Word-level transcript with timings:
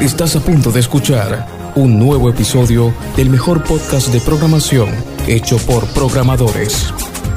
Estás 0.00 0.34
a 0.36 0.40
punto 0.40 0.72
de 0.72 0.80
escuchar 0.80 1.46
un 1.76 1.98
nuevo 1.98 2.28
episodio 2.28 2.92
del 3.16 3.30
mejor 3.30 3.62
podcast 3.62 4.08
de 4.12 4.20
programación 4.20 4.88
hecho 5.28 5.56
por 5.58 5.86
programadores. 5.94 6.92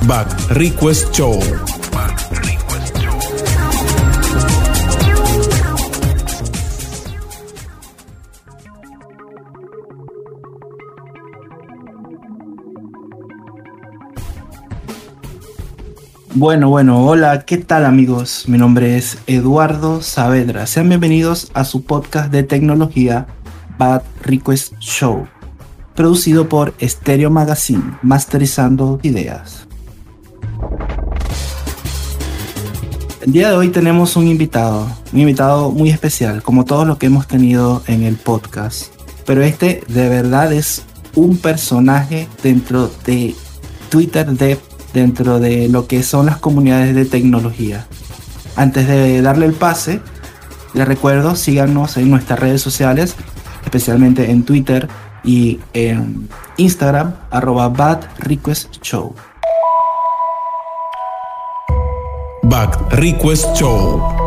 Back 0.06 0.50
Request 0.50 1.14
Show. 1.14 1.40
Bueno, 16.40 16.70
bueno, 16.70 17.04
hola, 17.04 17.46
¿qué 17.46 17.58
tal 17.58 17.84
amigos? 17.84 18.44
Mi 18.48 18.60
nombre 18.60 18.96
es 18.96 19.18
Eduardo 19.26 20.04
Saavedra. 20.04 20.68
Sean 20.68 20.88
bienvenidos 20.88 21.50
a 21.56 21.66
su 21.66 21.84
podcast 21.84 22.32
de 22.32 22.44
tecnología 22.44 23.26
Bad 23.80 24.04
Request 24.22 24.74
Show, 24.78 25.28
producido 25.96 26.48
por 26.48 26.76
Stereo 26.80 27.32
Magazine, 27.32 27.98
masterizando 28.04 29.00
ideas. 29.02 29.68
El 33.22 33.32
día 33.32 33.50
de 33.50 33.56
hoy 33.56 33.70
tenemos 33.70 34.16
un 34.16 34.28
invitado, 34.28 34.88
un 35.12 35.20
invitado 35.20 35.72
muy 35.72 35.90
especial, 35.90 36.44
como 36.44 36.66
todos 36.66 36.86
los 36.86 37.00
que 37.00 37.08
hemos 37.08 37.26
tenido 37.26 37.82
en 37.88 38.04
el 38.04 38.16
podcast. 38.16 38.94
Pero 39.26 39.42
este 39.42 39.82
de 39.88 40.08
verdad 40.08 40.54
es 40.54 40.84
un 41.16 41.38
personaje 41.38 42.28
dentro 42.44 42.92
de 43.08 43.34
Twitter 43.90 44.28
de 44.28 44.60
dentro 44.98 45.40
de 45.40 45.70
lo 45.70 45.86
que 45.86 46.02
son 46.02 46.26
las 46.26 46.38
comunidades 46.38 46.96
de 46.96 47.06
tecnología. 47.06 47.86
Antes 48.56 48.88
de 48.88 49.22
darle 49.22 49.46
el 49.46 49.54
pase, 49.54 50.02
les 50.74 50.88
recuerdo, 50.88 51.36
síganos 51.36 51.98
en 51.98 52.10
nuestras 52.10 52.40
redes 52.40 52.62
sociales, 52.62 53.16
especialmente 53.64 54.32
en 54.32 54.44
Twitter 54.44 54.88
y 55.24 55.60
en 55.74 56.28
Instagram, 56.58 57.14
arroba 57.30 57.70
Bad 57.70 58.00
Request 58.18 58.82
Show. 58.82 59.14
Back 62.44 62.92
Request 62.94 63.56
Show. 63.56 64.27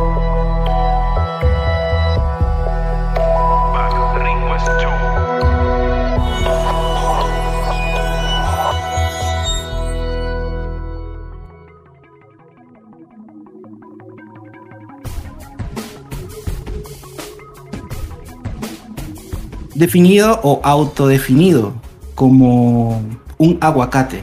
Definido 19.80 20.38
o 20.44 20.60
autodefinido 20.62 21.72
como 22.14 23.02
un 23.38 23.58
aguacate, 23.62 24.22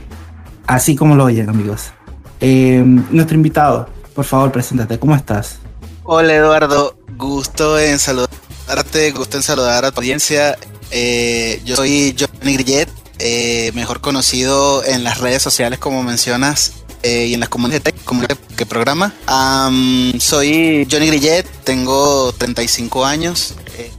así 0.68 0.96
como 0.96 1.16
lo 1.16 1.26
oyen 1.26 1.50
amigos. 1.50 1.92
Eh, 2.40 2.84
nuestro 2.86 3.36
invitado, 3.36 3.90
por 4.14 4.24
favor, 4.24 4.52
preséntate, 4.52 5.00
¿cómo 5.00 5.16
estás? 5.16 5.58
Hola 6.04 6.36
Eduardo, 6.36 6.96
gusto 7.18 7.80
en 7.80 7.98
saludarte, 7.98 9.12
gusto 9.12 9.38
en 9.38 9.44
saludar 9.44 9.84
a 9.84 9.92
tu 9.92 10.00
audiencia. 10.00 10.58
Eh, 10.92 11.60
yo 11.66 11.76
soy 11.76 12.16
Johnny 12.18 12.54
Grillet, 12.54 12.90
eh, 13.18 13.72
mejor 13.74 14.00
conocido 14.00 14.86
en 14.86 15.04
las 15.04 15.18
redes 15.18 15.42
sociales 15.42 15.80
como 15.80 16.04
mencionas 16.04 16.74
y 17.04 17.34
en 17.34 17.40
las 17.40 17.48
comunidades 17.48 17.86
de 17.86 17.92
tech 17.94 18.02
que 18.58 18.66
programa. 18.66 19.14
soy 20.20 20.88
Johnny 20.92 21.08
Grillet, 21.08 21.46
tengo 21.64 22.34
35 22.38 23.06
años, 23.06 23.54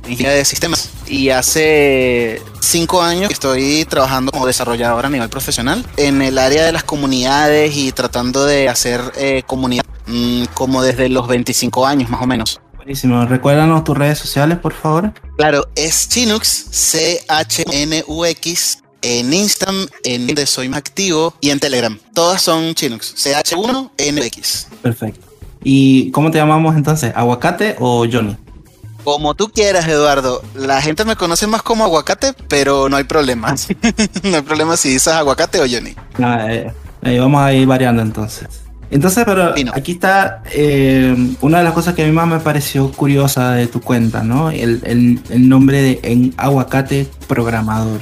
ingeniería 0.08 0.38
de 0.38 0.44
sistemas 0.44 0.90
y 1.06 1.30
hace 1.30 2.42
cinco 2.60 3.02
años 3.02 3.30
estoy 3.30 3.84
trabajando 3.88 4.32
como 4.32 4.46
desarrollador 4.46 5.06
a 5.06 5.08
nivel 5.08 5.28
profesional 5.28 5.84
en 5.96 6.22
el 6.22 6.38
área 6.38 6.64
de 6.64 6.72
las 6.72 6.84
comunidades 6.84 7.76
y 7.76 7.92
tratando 7.92 8.44
de 8.44 8.68
hacer 8.68 9.00
eh, 9.16 9.42
comunidad 9.46 9.84
mm, 10.06 10.44
como 10.54 10.82
desde 10.82 11.08
los 11.08 11.26
25 11.28 11.86
años 11.86 12.10
más 12.10 12.22
o 12.22 12.26
menos. 12.26 12.60
Buenísimo. 12.76 13.24
Recuérdanos 13.26 13.84
tus 13.84 13.98
redes 13.98 14.18
sociales, 14.18 14.56
por 14.58 14.72
favor. 14.72 15.12
Claro, 15.36 15.68
es 15.74 16.08
Chinux, 16.08 16.48
C-H-N-U-X, 16.70 18.02
en 19.02 19.32
Instagram, 19.34 19.86
en 20.04 20.26
donde 20.26 20.46
soy 20.46 20.70
más 20.70 20.78
activo, 20.78 21.34
y 21.40 21.50
en 21.50 21.60
Telegram. 21.60 21.98
Todas 22.14 22.40
son 22.40 22.74
Chinux, 22.74 23.12
C-H-1-N-U-X. 23.14 24.68
Perfecto. 24.80 25.26
¿Y 25.62 26.10
cómo 26.12 26.30
te 26.30 26.38
llamamos 26.38 26.76
entonces? 26.76 27.12
¿Aguacate 27.14 27.76
o 27.78 28.06
Johnny? 28.10 28.36
Como 29.08 29.32
tú 29.34 29.48
quieras, 29.48 29.88
Eduardo. 29.88 30.42
La 30.54 30.82
gente 30.82 31.06
me 31.06 31.16
conoce 31.16 31.46
más 31.46 31.62
como 31.62 31.82
aguacate, 31.82 32.34
pero 32.46 32.90
no 32.90 32.98
hay 32.98 33.04
problema. 33.04 33.54
no 34.22 34.36
hay 34.36 34.42
problema 34.42 34.76
si 34.76 34.90
dices 34.90 35.14
aguacate 35.14 35.58
o 35.60 35.64
Johnny. 35.66 35.94
Ah, 36.22 36.46
eh, 36.50 37.18
vamos 37.18 37.40
a 37.40 37.54
ir 37.54 37.66
variando 37.66 38.02
entonces. 38.02 38.46
Entonces, 38.90 39.24
pero 39.24 39.54
aquí 39.72 39.92
está 39.92 40.42
eh, 40.52 41.16
una 41.40 41.58
de 41.58 41.64
las 41.64 41.72
cosas 41.72 41.94
que 41.94 42.02
a 42.02 42.06
mí 42.06 42.12
más 42.12 42.28
me 42.28 42.38
pareció 42.40 42.92
curiosa 42.92 43.52
de 43.52 43.66
tu 43.66 43.80
cuenta, 43.80 44.22
¿no? 44.22 44.50
El, 44.50 45.22
nombre 45.48 45.80
de 45.80 46.00
en 46.02 46.34
aguacate 46.36 47.06
programador. 47.26 48.00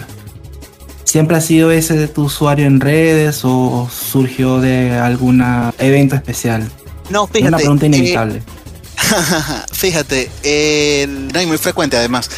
¿Siempre 1.04 1.36
ha 1.36 1.40
sido 1.40 1.70
ese 1.70 1.96
de 1.96 2.08
tu 2.08 2.24
usuario 2.24 2.66
en 2.66 2.80
redes 2.80 3.42
o 3.44 3.88
surgió 3.92 4.58
de 4.58 4.90
algún 4.90 5.40
evento 5.78 6.16
especial? 6.16 6.68
No, 7.10 7.28
fíjate. 7.28 7.44
Es 7.44 7.48
una 7.48 7.58
pregunta 7.58 7.86
inevitable. 7.86 8.42
Fíjate, 9.72 10.30
no, 11.08 11.40
y 11.40 11.46
muy 11.46 11.58
frecuente 11.58 11.96
además. 11.96 12.30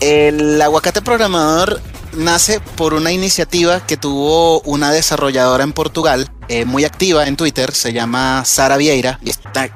El 0.00 0.60
aguacate 0.60 1.02
programador 1.02 1.80
nace 2.12 2.60
por 2.60 2.94
una 2.94 3.12
iniciativa 3.12 3.86
que 3.86 3.96
tuvo 3.96 4.60
una 4.62 4.90
desarrolladora 4.90 5.64
en 5.64 5.72
Portugal, 5.72 6.30
eh, 6.48 6.64
muy 6.64 6.84
activa 6.84 7.26
en 7.26 7.36
Twitter, 7.36 7.72
se 7.72 7.92
llama 7.92 8.44
Sara 8.44 8.76
Vieira, 8.76 9.20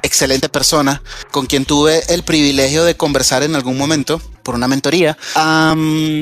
excelente 0.02 0.48
persona 0.48 1.02
con 1.30 1.46
quien 1.46 1.64
tuve 1.64 2.02
el 2.12 2.22
privilegio 2.22 2.84
de 2.84 2.96
conversar 2.96 3.42
en 3.42 3.54
algún 3.54 3.78
momento 3.78 4.20
por 4.42 4.54
una 4.54 4.68
mentoría. 4.68 5.16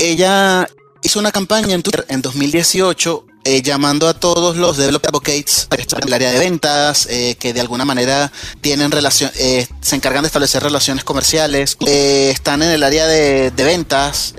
ella 0.00 0.68
hizo 1.02 1.18
una 1.18 1.32
campaña 1.32 1.74
en 1.74 1.82
Twitter 1.82 2.06
en 2.08 2.22
2018 2.22 3.26
eh, 3.44 3.62
llamando 3.62 4.08
a 4.08 4.14
todos 4.14 4.56
los 4.56 4.76
developer 4.76 5.10
advocates 5.10 5.68
en 5.70 6.08
el 6.08 6.12
área 6.12 6.30
de 6.30 6.38
ventas, 6.38 7.06
eh, 7.10 7.36
que 7.38 7.52
de 7.52 7.60
alguna 7.60 7.84
manera 7.84 8.30
tienen 8.60 8.90
relación, 8.90 9.30
eh, 9.36 9.66
se 9.80 9.96
encargan 9.96 10.22
de 10.22 10.28
establecer 10.28 10.62
relaciones 10.62 11.04
comerciales, 11.04 11.76
están 11.80 12.62
en 12.62 12.70
el 12.70 12.82
área 12.82 13.06
de, 13.06 13.52
ventas 13.56 14.34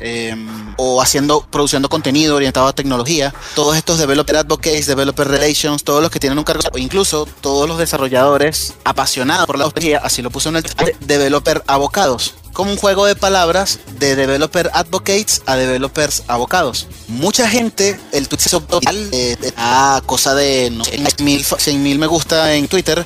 o 0.77 1.01
haciendo, 1.01 1.45
produciendo 1.49 1.89
contenido 1.89 2.35
orientado 2.35 2.67
a 2.67 2.73
tecnología. 2.73 3.33
Todos 3.55 3.77
estos 3.77 3.97
developer 3.97 4.37
advocates, 4.37 4.87
developer 4.87 5.27
relations, 5.27 5.83
todos 5.83 6.01
los 6.01 6.11
que 6.11 6.19
tienen 6.19 6.37
un 6.37 6.43
cargo, 6.43 6.63
incluso 6.77 7.27
todos 7.41 7.67
los 7.67 7.77
desarrolladores 7.77 8.73
apasionados 8.83 9.47
por 9.47 9.57
la 9.57 9.65
tecnología, 9.65 10.01
así 10.03 10.21
lo 10.21 10.29
puso 10.29 10.49
en 10.49 10.57
el 10.57 10.63
developer 11.01 11.63
abocados 11.67 12.35
como 12.53 12.71
un 12.71 12.77
juego 12.77 13.05
de 13.05 13.15
palabras 13.15 13.79
de 13.99 14.15
developer 14.15 14.69
advocates 14.73 15.41
a 15.45 15.55
developers 15.55 16.23
abocados. 16.27 16.87
Mucha 17.07 17.49
gente, 17.49 17.99
el 18.11 18.27
tweet 18.27 18.39
se 18.39 18.49
total, 18.61 19.09
eh, 19.11 19.35
a 19.57 20.01
cosa 20.05 20.35
de 20.35 20.69
no 20.71 20.85
sé, 20.85 20.99
100 21.57 21.83
mil 21.83 21.99
me 21.99 22.07
gusta 22.07 22.53
en 22.53 22.67
Twitter, 22.67 23.05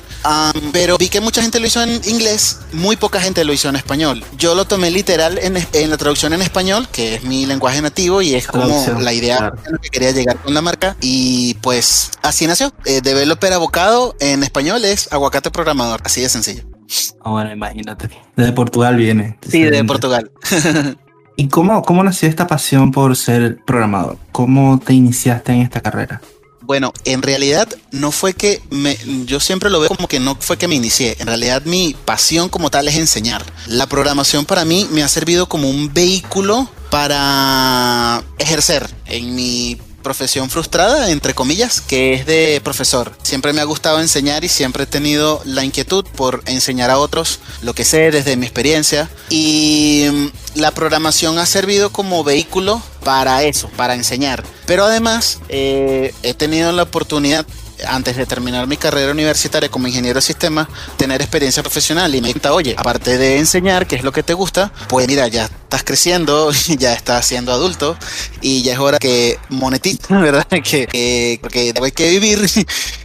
pero 0.72 0.98
vi 0.98 1.08
que 1.08 1.20
mucha 1.20 1.42
gente 1.42 1.58
lo 1.60 1.66
hizo 1.66 1.82
en 1.82 2.00
inglés, 2.04 2.58
muy 2.72 2.96
poca 2.96 3.20
gente 3.20 3.44
lo 3.44 3.52
hizo 3.52 3.68
en 3.68 3.76
español. 3.76 4.24
Yo 4.36 4.54
lo 4.54 4.66
tomé 4.66 4.90
literal 4.90 5.38
en, 5.38 5.90
la 5.90 5.96
traducción 5.96 6.32
en 6.32 6.42
español, 6.42 6.88
que 6.92 7.16
es 7.16 7.24
mi 7.24 7.46
lenguaje 7.46 7.80
nativo 7.80 8.22
y 8.22 8.34
es 8.34 8.46
como 8.46 8.86
la 9.00 9.12
idea 9.12 9.52
que 9.82 9.88
quería 9.88 10.10
llegar 10.10 10.36
con 10.42 10.54
la 10.54 10.60
marca. 10.60 10.96
Y 11.00 11.54
pues 11.54 12.10
así 12.22 12.46
nació. 12.46 12.72
Eh, 12.84 13.00
developer 13.00 13.52
abocado 13.52 14.14
en 14.20 14.42
español 14.42 14.84
es 14.84 15.10
aguacate 15.12 15.50
programador, 15.50 16.00
así 16.04 16.20
de 16.20 16.28
sencillo. 16.28 16.77
Ah, 17.22 17.30
bueno, 17.30 17.52
imagínate. 17.52 18.08
Desde 18.36 18.52
Portugal 18.52 18.96
viene. 18.96 19.38
Sí, 19.48 19.62
de 19.62 19.84
Portugal. 19.84 20.30
¿Y 21.36 21.48
cómo, 21.48 21.82
cómo 21.82 22.02
nació 22.02 22.28
esta 22.28 22.46
pasión 22.46 22.90
por 22.90 23.14
ser 23.16 23.58
programador? 23.64 24.18
¿Cómo 24.32 24.80
te 24.84 24.94
iniciaste 24.94 25.52
en 25.52 25.60
esta 25.60 25.80
carrera? 25.80 26.20
Bueno, 26.62 26.92
en 27.04 27.22
realidad 27.22 27.68
no 27.92 28.10
fue 28.10 28.34
que 28.34 28.60
me, 28.70 28.98
yo 29.24 29.40
siempre 29.40 29.70
lo 29.70 29.80
veo 29.80 29.88
como 29.88 30.06
que 30.06 30.20
no 30.20 30.36
fue 30.38 30.58
que 30.58 30.68
me 30.68 30.74
inicié. 30.74 31.16
En 31.18 31.26
realidad 31.26 31.62
mi 31.64 31.96
pasión 32.04 32.48
como 32.48 32.70
tal 32.70 32.88
es 32.88 32.96
enseñar. 32.96 33.42
La 33.68 33.86
programación 33.86 34.44
para 34.44 34.64
mí 34.64 34.86
me 34.90 35.02
ha 35.02 35.08
servido 35.08 35.48
como 35.48 35.70
un 35.70 35.94
vehículo 35.94 36.68
para 36.90 38.22
ejercer 38.38 38.86
en 39.06 39.34
mi 39.34 39.78
profesión 40.02 40.50
frustrada, 40.50 41.10
entre 41.10 41.34
comillas, 41.34 41.80
que 41.80 42.14
es 42.14 42.26
de 42.26 42.60
profesor. 42.62 43.12
Siempre 43.22 43.52
me 43.52 43.60
ha 43.60 43.64
gustado 43.64 44.00
enseñar 44.00 44.44
y 44.44 44.48
siempre 44.48 44.84
he 44.84 44.86
tenido 44.86 45.40
la 45.44 45.64
inquietud 45.64 46.04
por 46.16 46.42
enseñar 46.46 46.90
a 46.90 46.98
otros 46.98 47.40
lo 47.62 47.74
que 47.74 47.84
sé 47.84 48.10
desde 48.10 48.36
mi 48.36 48.46
experiencia. 48.46 49.10
Y 49.30 50.06
mm, 50.10 50.58
la 50.60 50.70
programación 50.70 51.38
ha 51.38 51.46
servido 51.46 51.90
como 51.90 52.24
vehículo 52.24 52.82
para 53.04 53.42
eso, 53.42 53.70
para 53.76 53.94
enseñar. 53.94 54.44
Pero 54.66 54.84
además 54.84 55.38
eh, 55.48 56.14
he 56.22 56.34
tenido 56.34 56.72
la 56.72 56.82
oportunidad 56.82 57.46
antes 57.86 58.16
de 58.16 58.26
terminar 58.26 58.66
mi 58.66 58.76
carrera 58.76 59.12
universitaria 59.12 59.70
como 59.70 59.86
ingeniero 59.86 60.18
de 60.18 60.22
sistemas, 60.22 60.68
tener 60.96 61.20
experiencia 61.20 61.62
profesional 61.62 62.14
y 62.14 62.20
me 62.20 62.32
dijo, 62.32 62.52
oye, 62.52 62.74
aparte 62.76 63.18
de 63.18 63.38
enseñar, 63.38 63.86
que 63.86 63.96
es 63.96 64.04
lo 64.04 64.12
que 64.12 64.22
te 64.22 64.34
gusta, 64.34 64.72
pues 64.88 65.06
mira, 65.06 65.28
ya 65.28 65.44
estás 65.44 65.84
creciendo, 65.84 66.50
ya 66.78 66.92
estás 66.94 67.26
siendo 67.26 67.52
adulto 67.52 67.96
y 68.40 68.62
ya 68.62 68.72
es 68.72 68.78
hora 68.78 68.98
que 68.98 69.38
monetices, 69.48 70.08
¿verdad? 70.08 70.46
Que, 70.68 71.38
porque 71.40 71.72
hay 71.82 71.92
que 71.92 72.10
vivir. 72.10 72.38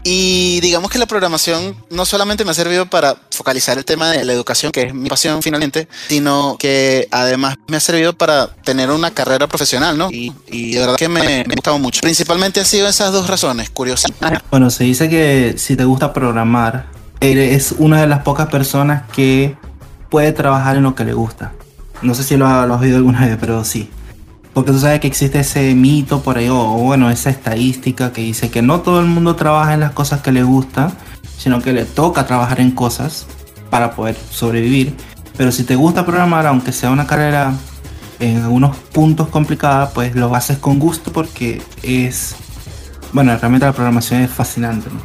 Y 0.03 0.59
digamos 0.61 0.91
que 0.91 0.97
la 0.97 1.05
programación 1.05 1.75
no 1.89 2.05
solamente 2.05 2.43
me 2.43 2.51
ha 2.51 2.53
servido 2.53 2.89
para 2.89 3.15
focalizar 3.31 3.77
el 3.77 3.85
tema 3.85 4.11
de 4.11 4.23
la 4.25 4.33
educación, 4.33 4.71
que 4.71 4.83
es 4.83 4.93
mi 4.93 5.09
pasión 5.09 5.41
finalmente, 5.41 5.87
sino 6.09 6.57
que 6.59 7.07
además 7.11 7.55
me 7.67 7.77
ha 7.77 7.79
servido 7.79 8.13
para 8.13 8.47
tener 8.47 8.91
una 8.91 9.11
carrera 9.11 9.47
profesional, 9.47 9.97
¿no? 9.97 10.09
Y, 10.11 10.33
de 10.73 10.79
verdad 10.79 10.95
que 10.95 11.07
me, 11.07 11.21
me 11.21 11.41
ha 11.41 11.55
gustado 11.55 11.79
mucho. 11.79 12.01
Principalmente 12.01 12.59
han 12.59 12.65
sido 12.65 12.87
esas 12.87 13.11
dos 13.11 13.27
razones, 13.27 13.69
curiosidad. 13.69 14.41
Bueno, 14.51 14.62
se 14.69 14.83
dice 14.83 15.09
que 15.09 15.55
si 15.57 15.75
te 15.75 15.85
gusta 15.85 16.13
programar, 16.13 16.85
eres 17.19 17.73
una 17.77 18.01
de 18.01 18.07
las 18.07 18.19
pocas 18.19 18.47
personas 18.47 19.03
que 19.11 19.55
puede 20.09 20.31
trabajar 20.31 20.75
en 20.75 20.83
lo 20.83 20.95
que 20.95 21.05
le 21.05 21.13
gusta. 21.13 21.53
No 22.01 22.13
sé 22.13 22.23
si 22.23 22.37
lo, 22.37 22.45
has 22.45 22.69
oído 22.81 22.97
alguna 22.97 23.25
vez, 23.25 23.37
pero 23.39 23.63
sí. 23.63 23.89
Porque 24.53 24.71
tú 24.71 24.79
sabes 24.79 24.99
que 24.99 25.07
existe 25.07 25.39
ese 25.39 25.73
mito 25.73 26.21
por 26.21 26.37
ahí, 26.37 26.49
o, 26.49 26.63
bueno, 26.63 27.09
esa 27.09 27.29
estadística 27.29 28.11
que 28.11 28.21
dice 28.21 28.51
que 28.51 28.61
no 28.61 28.81
todo 28.81 28.99
el 28.99 29.07
mundo 29.07 29.35
trabaja 29.35 29.73
en 29.73 29.79
las 29.79 29.91
cosas 29.91 30.21
que 30.21 30.31
le 30.31 30.43
gusta, 30.43 30.91
sino 31.37 31.61
que 31.61 31.73
le 31.73 31.85
toca 31.85 32.27
trabajar 32.27 32.59
en 32.59 32.71
cosas 32.71 33.25
para 33.69 33.95
poder 33.95 34.15
sobrevivir. 34.29 34.95
Pero 35.35 35.51
si 35.51 35.63
te 35.63 35.75
gusta 35.75 36.05
programar, 36.05 36.45
aunque 36.45 36.71
sea 36.71 36.91
una 36.91 37.07
carrera 37.07 37.53
en 38.19 38.43
algunos 38.43 38.77
puntos 38.77 39.29
complicada, 39.29 39.89
pues 39.89 40.15
lo 40.15 40.35
haces 40.35 40.57
con 40.57 40.77
gusto 40.77 41.11
porque 41.11 41.61
es, 41.81 42.35
bueno, 43.13 43.37
realmente 43.37 43.65
la 43.65 43.73
programación 43.73 44.21
es 44.21 44.31
fascinante. 44.31 44.89
¿no? 44.89 45.01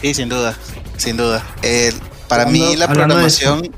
Sí, 0.00 0.14
sin 0.14 0.28
duda, 0.28 0.56
sin 0.96 1.16
duda. 1.16 1.44
para 2.28 2.46
mí 2.46 2.76
la 2.76 2.88
programación 2.88 3.70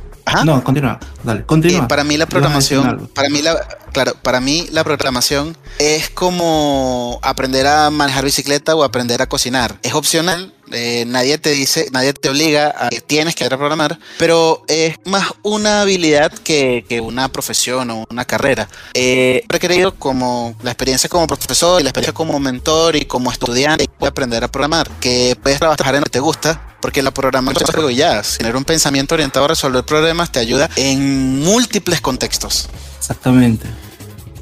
no, 0.44 0.62
continúa, 0.62 0.98
dale, 1.22 1.44
continúa. 1.44 1.84
Eh, 1.84 1.88
para 1.88 2.04
mí 2.04 2.16
la 2.16 2.26
programación, 2.26 3.08
para 3.14 3.28
mí 3.28 3.42
la, 3.42 3.56
claro, 3.92 4.14
para 4.22 4.40
mí 4.40 4.66
la 4.70 4.84
programación 4.84 5.56
es 5.78 6.10
como 6.10 7.18
aprender 7.22 7.66
a 7.66 7.90
manejar 7.90 8.24
bicicleta 8.24 8.74
o 8.74 8.84
aprender 8.84 9.22
a 9.22 9.26
cocinar. 9.26 9.78
Es 9.82 9.94
opcional, 9.94 10.52
eh, 10.72 11.04
nadie 11.06 11.38
te 11.38 11.50
dice, 11.50 11.88
nadie 11.92 12.12
te 12.12 12.28
obliga 12.28 12.74
a 12.76 12.88
que 12.88 13.00
tienes 13.00 13.34
que 13.34 13.48
programar, 13.48 13.98
pero 14.18 14.64
es 14.68 14.96
más 15.04 15.32
una 15.42 15.82
habilidad 15.82 16.32
que, 16.32 16.84
una 17.02 17.28
profesión 17.28 17.90
o 17.90 18.04
una 18.10 18.24
carrera. 18.24 18.68
Eh, 18.94 19.44
he 19.50 19.92
como 19.98 20.54
la 20.62 20.70
experiencia 20.70 21.08
como 21.08 21.26
profesor 21.26 21.80
y 21.80 21.84
la 21.84 21.90
experiencia 21.90 22.14
como 22.14 22.38
mentor 22.38 22.96
y 22.96 23.04
como 23.04 23.30
estudiante 23.30 23.88
aprender 24.00 24.44
a 24.44 24.48
programar, 24.48 24.88
que 25.00 25.36
puedes 25.42 25.58
trabajar 25.58 25.94
en 25.94 26.00
lo 26.00 26.04
que 26.04 26.10
te 26.10 26.20
gusta, 26.20 26.76
porque 26.80 27.02
la 27.02 27.10
programación 27.10 27.64
es 27.68 27.74
algo 27.74 27.90
ya, 27.90 28.22
tener 28.22 28.56
un 28.56 28.64
pensamiento 28.64 29.14
orientado 29.14 29.44
a 29.44 29.48
resolver 29.48 29.84
problemas 29.84 30.30
te 30.30 30.38
ayuda 30.38 30.68
en 30.76 31.40
múltiples 31.40 32.00
contextos. 32.00 32.68
Exactamente. 32.98 33.66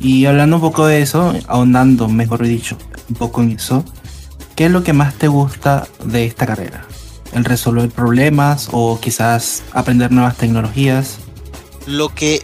Y 0.00 0.26
hablando 0.26 0.56
un 0.56 0.62
poco 0.62 0.87
de 0.87 1.00
eso, 1.00 1.34
ahondando, 1.46 2.08
mejor 2.08 2.46
dicho, 2.46 2.76
un 3.08 3.17
poco 3.17 3.43
en 3.43 3.52
eso, 3.52 3.84
¿qué 4.56 4.64
es 4.64 4.70
lo 4.70 4.82
que 4.82 4.94
más 4.94 5.14
te 5.14 5.29
gusta 5.29 5.87
de 6.03 6.25
esta 6.25 6.47
carrera? 6.47 6.87
¿El 7.32 7.44
resolver 7.44 7.91
problemas 7.91 8.69
o 8.73 8.99
quizás 8.99 9.62
aprender 9.73 10.11
nuevas 10.11 10.37
tecnologías? 10.37 11.19
Lo 11.87 12.08
que 12.08 12.43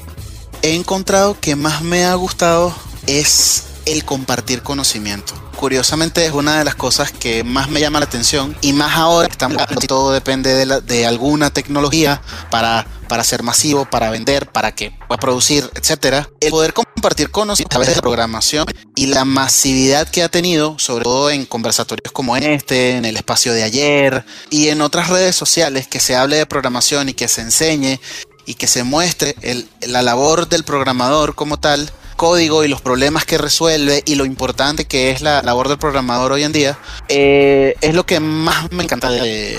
he 0.61 0.75
encontrado 0.75 1.37
que 1.41 1.57
más 1.57 1.83
me 1.83 2.05
ha 2.05 2.15
gustado 2.15 2.73
es 3.07 3.65
el 3.87 4.05
compartir 4.05 4.63
conocimiento 4.63 5.35
curiosamente 5.63 6.27
es 6.27 6.33
una 6.33 6.59
de 6.59 6.65
las 6.65 6.75
cosas 6.75 7.13
que 7.13 7.45
más 7.45 7.71
me 7.71 7.79
llama 7.79 8.01
la 8.01 8.07
atención 8.07 8.57
y 8.63 8.73
más 8.73 8.97
ahora 8.97 9.29
que 9.29 9.33
estamos 9.33 9.63
todo 9.87 10.11
depende 10.11 10.67
de, 10.67 11.07
alguna 11.07 11.51
tecnología 11.51 12.21
para 12.51 12.85
para 13.13 13.23
ser 13.23 13.43
masivo, 13.43 13.85
para 13.85 14.11
vender, 14.11 14.51
para 14.51 14.75
que 14.75 14.91
pueda 15.07 15.21
producir, 15.21 15.71
etcétera. 15.75 16.31
El 16.41 16.51
poder 16.51 16.73
compartir 16.73 17.31
conocimiento 17.31 17.69
a 17.69 17.77
través 17.77 17.89
de 17.91 17.97
la 17.97 18.01
programación 18.01 18.67
y 18.97 19.07
la 19.07 19.27
masividad 19.27 20.09
que 20.09 20.23
ha 20.23 20.31
tenido, 20.31 20.79
sobre 20.79 21.05
todo 21.05 21.31
en 21.31 21.45
conversatorios 21.45 22.11
como 22.11 22.39
este, 22.39 22.97
en 22.97 23.05
el 23.05 23.17
espacio 23.17 23.53
de 23.53 23.65
ayer 23.65 24.25
y 24.49 24.69
en 24.69 24.81
otras 24.81 25.11
redes 25.11 25.37
sociales, 25.37 25.89
que 25.89 26.01
se 26.01 26.17
hable 26.17 26.37
de 26.37 26.47
programación 26.47 27.11
y 27.11 27.13
que 27.13 27.29
se 27.29 27.43
enseñe 27.43 28.01
y 28.47 28.55
que 28.55 28.67
se 28.67 28.83
muestre 28.83 29.37
la 29.83 30.01
labor 30.01 30.49
del 30.49 30.65
programador 30.65 31.35
como 31.35 31.59
tal, 31.59 31.93
código 32.23 32.63
y 32.63 32.69
los 32.69 32.81
problemas 32.81 33.25
que 33.25 33.37
resuelve 33.37 34.05
y 34.07 34.15
lo 34.15 34.25
importante 34.25 34.85
que 34.85 35.11
es 35.11 35.23
la 35.23 35.43
labor 35.43 35.67
del 35.67 35.77
programador 35.77 36.31
hoy 36.31 36.45
en 36.45 36.53
día, 36.53 36.79
eh, 37.09 37.75
es 37.81 37.97
lo 37.97 38.07
que 38.07 38.21
más 38.21 38.71
me 38.71 38.85
encanta 38.85 39.11
de, 39.11 39.59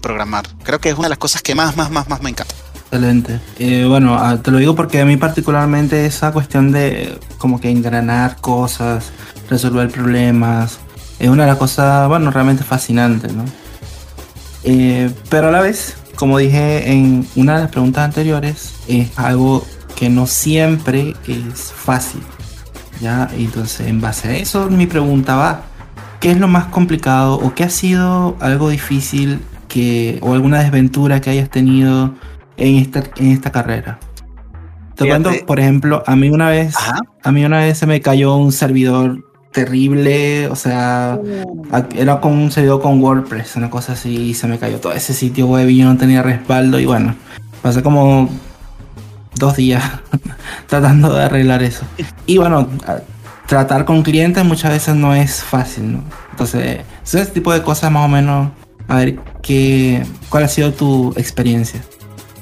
programar. 0.00 0.46
Creo 0.62 0.78
que 0.78 0.90
es 0.90 0.94
una 0.94 1.06
de 1.06 1.08
las 1.08 1.18
cosas 1.18 1.42
que 1.42 1.56
más, 1.56 1.76
más, 1.76 1.90
más, 1.90 2.08
más 2.08 2.22
me 2.22 2.30
encanta. 2.30 2.54
Excelente. 2.84 3.40
Eh, 3.58 3.84
bueno, 3.88 4.14
ah, 4.14 4.40
te 4.40 4.52
lo 4.52 4.58
digo 4.58 4.76
porque 4.76 5.00
a 5.00 5.04
mí 5.04 5.16
particularmente 5.16 6.06
esa 6.06 6.30
cuestión 6.30 6.70
de 6.70 7.18
como 7.38 7.60
que 7.60 7.68
engranar 7.68 8.40
cosas, 8.40 9.06
resolver 9.48 9.90
problemas, 9.90 10.78
es 11.18 11.28
una 11.28 11.42
de 11.42 11.48
las 11.48 11.58
cosas, 11.58 12.06
bueno, 12.06 12.30
realmente 12.30 12.62
fascinantes, 12.62 13.32
¿no? 13.32 13.44
Eh, 14.62 15.10
pero 15.28 15.48
a 15.48 15.50
la 15.50 15.60
vez, 15.60 15.96
como 16.14 16.38
dije 16.38 16.92
en 16.92 17.26
una 17.34 17.56
de 17.56 17.62
las 17.62 17.70
preguntas 17.72 18.04
anteriores, 18.04 18.74
es 18.86 19.18
algo 19.18 19.66
que 20.00 20.08
no 20.08 20.26
siempre 20.26 21.14
es 21.28 21.74
fácil. 21.74 22.22
¿ya? 23.02 23.28
Entonces, 23.36 23.86
en 23.86 24.00
base 24.00 24.28
a 24.28 24.36
eso, 24.38 24.70
mi 24.70 24.86
pregunta 24.86 25.36
va, 25.36 25.64
¿qué 26.20 26.30
es 26.30 26.38
lo 26.38 26.48
más 26.48 26.64
complicado 26.68 27.34
o 27.34 27.54
qué 27.54 27.64
ha 27.64 27.68
sido 27.68 28.34
algo 28.40 28.70
difícil 28.70 29.40
que, 29.68 30.18
o 30.22 30.32
alguna 30.32 30.62
desventura 30.62 31.20
que 31.20 31.28
hayas 31.28 31.50
tenido 31.50 32.14
en 32.56 32.76
esta, 32.76 33.02
en 33.18 33.32
esta 33.32 33.52
carrera? 33.52 33.98
Te 34.94 35.04
por 35.46 35.60
ejemplo, 35.60 36.02
a 36.06 36.16
mí 36.16 36.30
una 36.30 36.48
vez, 36.48 36.74
a 37.22 37.30
mí 37.30 37.44
una 37.44 37.58
vez 37.58 37.76
se 37.76 37.86
me 37.86 38.00
cayó 38.00 38.36
un 38.36 38.52
servidor 38.52 39.22
terrible, 39.52 40.48
o 40.48 40.56
sea, 40.56 41.18
era 41.94 42.20
como 42.20 42.42
un 42.42 42.50
servidor 42.50 42.80
con 42.80 43.02
WordPress, 43.02 43.56
una 43.56 43.68
cosa 43.68 43.92
así, 43.92 44.30
y 44.30 44.34
se 44.34 44.46
me 44.46 44.58
cayó 44.58 44.80
todo 44.80 44.94
ese 44.94 45.12
sitio 45.12 45.46
web 45.46 45.68
y 45.68 45.76
yo 45.78 45.84
no 45.84 45.98
tenía 45.98 46.22
respaldo 46.22 46.80
y 46.80 46.86
bueno, 46.86 47.14
pasé 47.62 47.82
como 47.82 48.30
dos 49.34 49.56
días 49.56 49.82
tratando 50.66 51.14
de 51.14 51.24
arreglar 51.24 51.62
eso. 51.62 51.84
Y 52.26 52.38
bueno, 52.38 52.68
tratar 53.46 53.84
con 53.84 54.02
clientes 54.02 54.44
muchas 54.44 54.72
veces 54.72 54.94
no 54.94 55.14
es 55.14 55.42
fácil, 55.42 55.94
¿no? 55.94 56.04
Entonces, 56.30 56.80
ese 57.04 57.26
tipo 57.26 57.52
de 57.52 57.62
cosas 57.62 57.90
más 57.90 58.04
o 58.04 58.08
menos, 58.08 58.50
a 58.88 58.96
ver, 58.96 59.18
¿qué, 59.42 60.06
¿cuál 60.28 60.44
ha 60.44 60.48
sido 60.48 60.72
tu 60.72 61.12
experiencia? 61.16 61.80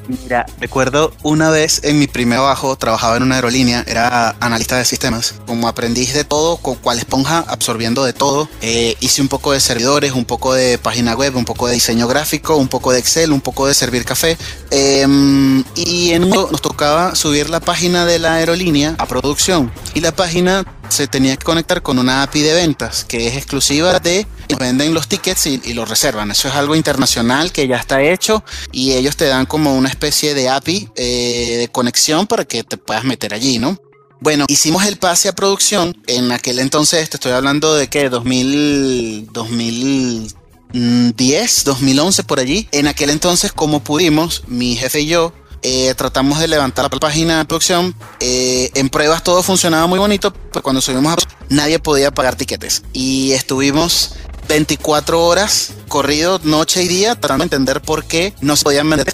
Mira, 0.09 0.47
recuerdo 0.59 1.13
una 1.23 1.51
vez 1.51 1.83
en 1.85 1.99
mi 1.99 2.07
primer 2.07 2.39
trabajo, 2.39 2.77
trabajaba 2.77 3.19
en 3.19 3.25
una 3.25 3.35
aerolínea, 3.35 3.85
era 3.87 4.37
analista 4.41 4.79
de 4.79 4.87
sistemas. 4.87 5.35
Como 5.47 5.69
aprendiz 5.69 6.15
de 6.15 6.25
todo, 6.25 6.57
con 6.57 6.77
cual 6.77 6.99
esponja, 6.99 7.45
absorbiendo 7.47 8.05
de 8.05 8.15
todo. 8.15 8.49
Eh, 8.63 8.97
hice 9.01 9.21
un 9.21 9.29
poco 9.29 9.53
de 9.53 9.61
servidores, 9.61 10.13
un 10.13 10.25
poco 10.25 10.55
de 10.55 10.79
página 10.79 11.15
web, 11.15 11.37
un 11.37 11.45
poco 11.45 11.67
de 11.67 11.75
diseño 11.75 12.09
gráfico, 12.09 12.57
un 12.57 12.69
poco 12.69 12.93
de 12.93 13.01
Excel, 13.01 13.33
un 13.33 13.43
poco 13.43 13.67
de 13.67 13.75
servir 13.75 14.05
café. 14.07 14.39
Em, 14.71 15.58
y 15.79 16.13
en 16.13 16.29
nos 16.29 16.61
tocaba 16.61 17.15
subir 17.15 17.49
la 17.51 17.61
página 17.61 18.05
de 18.05 18.19
la 18.19 18.35
aerolínea 18.35 18.97
a 18.99 19.07
producción. 19.07 19.71
Y 19.95 20.01
la 20.01 20.11
página 20.13 20.65
se 20.89 21.07
tenía 21.07 21.37
que 21.37 21.45
conectar 21.45 21.83
con 21.83 22.01
una 22.01 22.25
API 22.25 22.41
de 22.41 22.55
ventas 22.55 23.05
que 23.05 23.29
es 23.29 23.37
exclusiva 23.37 24.01
de 24.01 24.27
venden 24.59 24.93
los 24.93 25.07
tickets 25.07 25.47
y, 25.47 25.73
los 25.75 25.89
reservan. 25.89 26.33
Eso 26.33 26.49
es 26.49 26.55
algo 26.55 26.75
internacional 26.75 27.53
que 27.53 27.69
ya 27.69 27.77
está 27.77 28.03
hecho 28.03 28.43
y 28.73 28.95
ellos 28.95 29.17
te 29.17 29.27
dan 29.27 29.47
como 29.47 29.77
una 29.77 29.89
especie 29.89 30.35
de 30.35 30.49
API 30.49 30.89
eh, 30.97 31.59
de 31.59 31.69
conexión 31.69 32.27
para 32.27 32.45
que 32.45 32.65
te 32.65 32.77
puedas 32.77 33.05
meter 33.05 33.33
allí, 33.33 33.61
¿no? 33.61 33.79
Bueno, 34.21 34.47
hicimos 34.49 34.85
el 34.85 34.97
pase 34.97 35.29
a 35.29 35.33
producción. 35.33 35.97
En 36.09 36.33
aquel 36.33 36.59
entonces, 36.59 37.09
te 37.09 37.19
estoy 37.19 37.31
hablando 37.31 37.77
de 37.77 37.87
que 37.87 38.09
2000, 38.09 39.29
2010, 39.33 41.65
2011 41.65 42.25
por 42.25 42.41
allí. 42.41 42.67
En 42.73 42.89
aquel 42.89 43.11
entonces, 43.11 43.53
como 43.53 43.85
pudimos, 43.85 44.43
mi 44.49 44.75
jefe 44.75 45.03
y 45.03 45.07
yo 45.07 45.33
eh, 45.63 45.95
tratamos 45.95 46.39
de 46.39 46.49
levantar 46.49 46.85
la 46.85 46.99
página 46.99 47.39
de 47.39 47.45
producción. 47.45 47.95
Eh, 48.21 48.71
en 48.75 48.89
pruebas 48.89 49.23
todo 49.23 49.43
funcionaba 49.43 49.87
muy 49.87 49.99
bonito, 49.99 50.33
pero 50.33 50.63
cuando 50.63 50.81
subimos 50.81 51.13
a 51.13 51.17
nadie 51.49 51.79
podía 51.79 52.11
pagar 52.11 52.37
tiquetes. 52.37 52.83
Y 52.93 53.33
estuvimos 53.33 54.15
24 54.49 55.25
horas 55.25 55.73
corrido 55.89 56.41
noche 56.45 56.83
y 56.83 56.89
día 56.89 57.15
tratando 57.15 57.43
de 57.43 57.47
entender 57.47 57.81
por 57.81 58.05
qué 58.05 58.35
no 58.41 58.57
se 58.57 58.65
podían 58.65 58.89
vender 58.91 59.13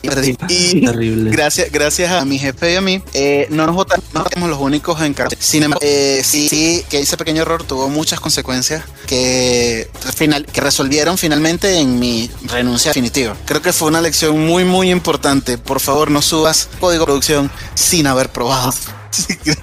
y 0.49 0.81
Terrible. 0.81 1.31
gracias 1.31 1.71
gracias 1.71 2.11
a 2.11 2.25
mi 2.25 2.39
jefe 2.39 2.73
y 2.73 2.77
a 2.77 2.81
mí 2.81 3.03
eh, 3.13 3.47
no 3.51 3.67
nos 3.67 3.75
votamos 3.77 4.05
no 4.13 4.47
los 4.49 4.59
únicos 4.59 5.01
en 5.03 5.15
cargo 5.15 5.35
sin 5.39 5.63
embargo 5.63 5.81
eh, 5.85 6.23
sí, 6.25 6.49
sí 6.49 6.85
que 6.89 7.01
ese 7.01 7.17
pequeño 7.17 7.43
error 7.43 7.63
tuvo 7.63 7.89
muchas 7.89 8.21
consecuencias 8.21 8.85
que 9.07 9.89
final 10.15 10.47
que 10.47 10.61
resolvieron 10.61 11.19
finalmente 11.19 11.79
en 11.79 11.99
mi 11.99 12.31
renuncia 12.47 12.91
definitiva. 12.91 13.37
Creo 13.45 13.63
que 13.63 13.73
fue 13.73 13.89
una 13.89 14.01
lección 14.01 14.47
muy 14.47 14.65
muy 14.65 14.91
importante. 14.91 15.59
Por 15.59 15.81
favor 15.81 16.11
no 16.11 16.23
subas 16.23 16.69
código 16.81 17.01
de 17.01 17.07
producción 17.07 17.51
sin 17.75 18.07
haber 18.07 18.31
probado. 18.31 18.73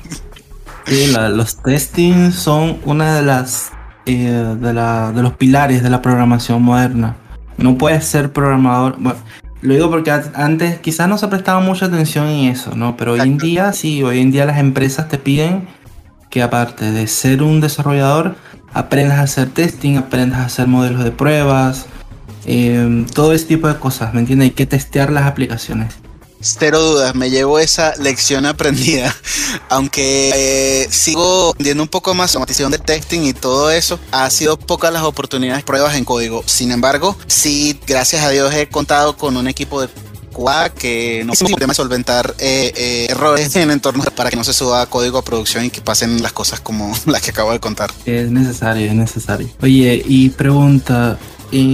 Sí, 0.87 1.07
los 1.07 1.61
testing 1.61 2.31
son 2.33 2.81
una 2.85 3.15
de 3.15 3.21
las 3.21 3.69
eh, 4.13 4.55
de, 4.59 4.73
la, 4.73 5.11
de 5.11 5.21
los 5.21 5.33
pilares 5.33 5.83
de 5.83 5.89
la 5.89 6.01
programación 6.01 6.61
moderna. 6.61 7.15
No 7.57 7.77
puedes 7.77 8.05
ser 8.05 8.31
programador. 8.31 8.95
Bueno, 8.99 9.19
Lo 9.61 9.73
digo 9.73 9.89
porque 9.89 10.11
antes 10.11 10.79
quizás 10.79 11.07
no 11.07 11.17
se 11.17 11.27
prestaba 11.27 11.59
mucha 11.59 11.85
atención 11.85 12.27
en 12.27 12.49
eso, 12.49 12.75
¿no? 12.75 12.97
Pero 12.97 13.13
hoy 13.13 13.21
en 13.21 13.37
día 13.37 13.73
sí, 13.73 14.03
hoy 14.03 14.19
en 14.19 14.31
día 14.31 14.45
las 14.45 14.57
empresas 14.57 15.07
te 15.07 15.17
piden 15.17 15.67
que 16.29 16.41
aparte 16.41 16.91
de 16.91 17.07
ser 17.07 17.43
un 17.43 17.59
desarrollador, 17.59 18.35
aprendas 18.73 19.19
a 19.19 19.23
hacer 19.23 19.49
testing, 19.49 19.97
aprendas 19.97 20.39
a 20.39 20.45
hacer 20.45 20.67
modelos 20.67 21.03
de 21.03 21.11
pruebas, 21.11 21.87
eh, 22.45 23.05
todo 23.13 23.33
ese 23.33 23.45
tipo 23.45 23.67
de 23.67 23.77
cosas, 23.77 24.13
¿me 24.13 24.21
entiendes? 24.21 24.49
Hay 24.49 24.55
que 24.55 24.65
testear 24.65 25.11
las 25.11 25.25
aplicaciones. 25.25 26.00
Cero 26.41 26.81
dudas, 26.81 27.15
me 27.15 27.29
llevo 27.29 27.59
esa 27.59 27.95
lección 27.97 28.45
aprendida. 28.45 29.15
Aunque 29.69 30.31
eh, 30.35 30.87
sigo 30.89 31.51
aprendiendo 31.51 31.83
un 31.83 31.89
poco 31.89 32.13
más 32.13 32.31
automatización 32.31 32.71
de 32.71 32.79
testing 32.79 33.21
y 33.21 33.33
todo 33.33 33.71
eso, 33.71 33.99
ha 34.11 34.29
sido 34.29 34.57
pocas 34.57 34.91
las 34.91 35.03
oportunidades 35.03 35.63
pruebas 35.63 35.95
en 35.95 36.05
código. 36.05 36.43
Sin 36.45 36.71
embargo, 36.71 37.15
sí, 37.27 37.79
gracias 37.85 38.23
a 38.23 38.29
Dios 38.29 38.53
he 38.53 38.67
contado 38.67 39.15
con 39.17 39.37
un 39.37 39.47
equipo 39.47 39.81
de 39.81 39.89
que 40.75 41.23
no 41.25 41.35
se 41.35 41.45
tema 41.45 41.73
solventar 41.73 42.33
eh, 42.39 42.71
eh, 42.75 43.07
errores 43.09 43.55
en 43.55 43.69
entornos 43.69 44.07
para 44.11 44.29
que 44.29 44.35
no 44.35 44.43
se 44.43 44.53
suba 44.53 44.85
código 44.87 45.17
a 45.17 45.23
producción 45.23 45.65
y 45.65 45.69
que 45.69 45.81
pasen 45.81 46.21
las 46.21 46.33
cosas 46.33 46.59
como 46.59 46.93
las 47.05 47.21
que 47.21 47.31
acabo 47.31 47.51
de 47.51 47.59
contar. 47.59 47.91
Es 48.05 48.31
necesario, 48.31 48.87
es 48.87 48.95
necesario. 48.95 49.49
Oye, 49.61 50.01
y 50.05 50.29
pregunta, 50.29 51.19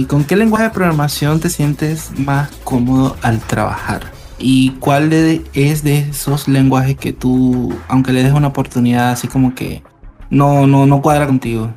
¿con 0.06 0.24
qué 0.24 0.36
lenguaje 0.36 0.64
de 0.64 0.70
programación 0.70 1.40
te 1.40 1.50
sientes 1.50 2.10
más 2.16 2.50
cómodo 2.64 3.16
al 3.22 3.40
trabajar? 3.40 4.17
¿Y 4.38 4.70
cuál 4.72 5.12
es 5.12 5.82
de 5.82 5.98
esos 6.10 6.46
lenguajes 6.48 6.96
que 6.96 7.12
tú, 7.12 7.76
aunque 7.88 8.12
le 8.12 8.22
des 8.22 8.32
una 8.32 8.48
oportunidad, 8.48 9.10
así 9.10 9.26
como 9.26 9.54
que 9.54 9.82
no, 10.30 10.66
no, 10.66 10.86
no 10.86 11.02
cuadra 11.02 11.26
contigo? 11.26 11.72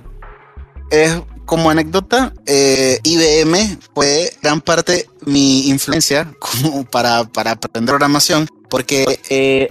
Es 0.91 1.22
como 1.46 1.70
anécdota, 1.70 2.34
eh, 2.46 3.00
IBM 3.03 3.77
fue 3.94 4.32
gran 4.41 4.62
parte 4.62 5.08
mi 5.25 5.68
influencia 5.70 6.32
como 6.39 6.86
para, 6.86 7.24
para 7.25 7.51
aprender 7.51 7.96
programación 7.96 8.48
porque 8.72 9.20
eh, 9.30 9.70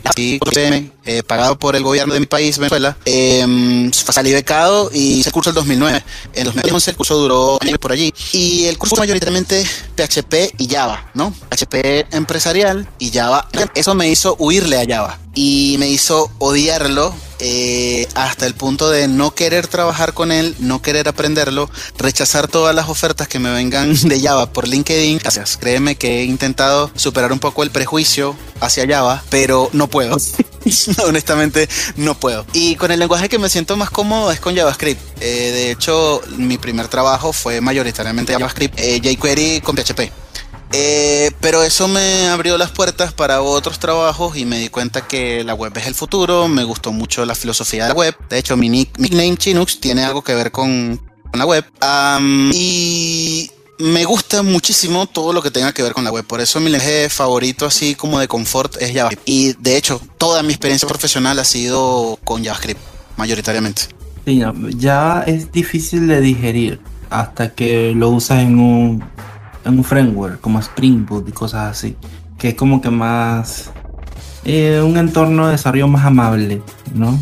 eh, 1.06 1.22
pagado 1.26 1.58
por 1.58 1.74
el 1.74 1.82
gobierno 1.82 2.12
de 2.12 2.20
mi 2.20 2.26
país, 2.26 2.58
Venezuela, 2.58 2.98
eh, 3.06 3.90
salí 3.92 4.30
becado 4.32 4.90
y 4.92 5.22
el 5.24 5.32
curso 5.32 5.50
el 5.50 5.54
2009. 5.56 6.04
En 6.34 6.44
2011 6.44 6.90
el 6.90 6.96
curso 6.98 7.16
duró 7.16 7.58
por 7.80 7.92
allí. 7.92 8.12
Y 8.32 8.66
el 8.66 8.76
curso 8.76 8.96
mayoritariamente 8.96 9.64
PHP 9.96 10.54
y 10.58 10.68
Java, 10.68 11.10
¿no? 11.14 11.32
PHP 11.48 12.14
empresarial 12.14 12.86
y 12.98 13.10
Java. 13.10 13.48
Eso 13.74 13.94
me 13.94 14.10
hizo 14.10 14.36
huirle 14.38 14.78
a 14.78 14.84
Java 14.86 15.18
y 15.34 15.76
me 15.78 15.88
hizo 15.88 16.30
odiarlo 16.38 17.14
eh, 17.38 18.06
hasta 18.14 18.46
el 18.46 18.54
punto 18.54 18.90
de 18.90 19.08
no 19.08 19.34
querer 19.34 19.66
trabajar 19.66 20.12
con 20.12 20.30
él, 20.30 20.54
no 20.58 20.82
querer 20.82 21.08
aprenderlo, 21.08 21.70
rechazar 21.96 22.48
todas 22.48 22.74
las 22.74 22.88
ofertas 22.88 23.28
que 23.28 23.38
me 23.38 23.50
vengan 23.50 23.94
de 24.08 24.20
Java 24.20 24.52
por 24.52 24.68
LinkedIn. 24.68 25.18
Gracias. 25.18 25.56
Créeme 25.56 25.96
que 25.96 26.20
he 26.20 26.24
intentado 26.24 26.90
superar 26.94 27.32
un 27.32 27.38
poco 27.38 27.62
el 27.62 27.70
prejuicio 27.70 28.36
hacia 28.60 28.86
Java, 28.86 29.22
pero 29.30 29.70
no 29.72 29.88
puedo. 29.88 30.16
Honestamente, 31.06 31.68
no 31.96 32.14
puedo. 32.14 32.44
Y 32.52 32.76
con 32.76 32.90
el 32.90 32.98
lenguaje 32.98 33.28
que 33.28 33.38
me 33.38 33.48
siento 33.48 33.76
más 33.76 33.90
cómodo 33.90 34.30
es 34.30 34.40
con 34.40 34.54
JavaScript. 34.54 35.00
Eh, 35.20 35.50
de 35.52 35.70
hecho, 35.70 36.20
mi 36.36 36.58
primer 36.58 36.88
trabajo 36.88 37.32
fue 37.32 37.60
mayoritariamente 37.60 38.32
JavaScript, 38.32 38.78
eh, 38.78 39.00
jQuery 39.00 39.60
con 39.60 39.76
PHP. 39.76 40.12
Eh, 40.72 41.32
pero 41.40 41.62
eso 41.62 41.88
me 41.88 42.28
abrió 42.28 42.56
las 42.56 42.70
puertas 42.70 43.12
para 43.12 43.42
otros 43.42 43.78
trabajos 43.78 44.36
y 44.36 44.44
me 44.44 44.58
di 44.58 44.68
cuenta 44.68 45.06
que 45.06 45.42
la 45.44 45.54
web 45.54 45.76
es 45.76 45.86
el 45.86 45.94
futuro. 45.94 46.48
Me 46.48 46.64
gustó 46.64 46.92
mucho 46.92 47.24
la 47.24 47.34
filosofía 47.34 47.84
de 47.84 47.88
la 47.88 47.94
web. 47.94 48.16
De 48.28 48.38
hecho, 48.38 48.56
mi 48.56 48.68
nickname 48.68 49.36
Chinux 49.36 49.80
tiene 49.80 50.04
algo 50.04 50.22
que 50.22 50.34
ver 50.34 50.50
con, 50.52 51.00
la 51.32 51.46
web. 51.46 51.64
y 52.52 53.50
me 53.78 54.04
gusta 54.04 54.42
muchísimo 54.42 55.06
todo 55.06 55.32
lo 55.32 55.42
que 55.42 55.50
tenga 55.50 55.72
que 55.72 55.82
ver 55.82 55.92
con 55.92 56.04
la 56.04 56.12
web. 56.12 56.24
Por 56.24 56.40
eso 56.40 56.60
mi 56.60 56.70
lenguaje 56.70 57.08
favorito, 57.08 57.66
así 57.66 57.94
como 57.94 58.20
de 58.20 58.28
confort, 58.28 58.76
es 58.80 58.92
JavaScript. 58.92 59.22
Y 59.26 59.54
de 59.54 59.76
hecho, 59.76 60.00
toda 60.18 60.42
mi 60.42 60.50
experiencia 60.50 60.86
profesional 60.86 61.38
ha 61.38 61.44
sido 61.44 62.18
con 62.24 62.44
JavaScript, 62.44 62.80
mayoritariamente. 63.16 63.82
Sí, 64.26 64.42
Java 64.80 65.24
es 65.26 65.50
difícil 65.50 66.06
de 66.06 66.20
digerir 66.20 66.80
hasta 67.08 67.54
que 67.54 67.92
lo 67.94 68.10
usas 68.10 68.40
en 68.40 68.58
un 68.60 69.04
un 69.64 69.84
framework 69.84 70.40
como 70.40 70.58
Spring 70.58 71.06
Boot 71.06 71.28
y 71.28 71.32
cosas 71.32 71.70
así, 71.70 71.96
que 72.38 72.50
es 72.50 72.54
como 72.54 72.80
que 72.80 72.90
más 72.90 73.70
eh, 74.44 74.80
un 74.84 74.96
entorno 74.96 75.46
de 75.46 75.52
desarrollo 75.52 75.88
más 75.88 76.04
amable, 76.04 76.62
¿no? 76.94 77.18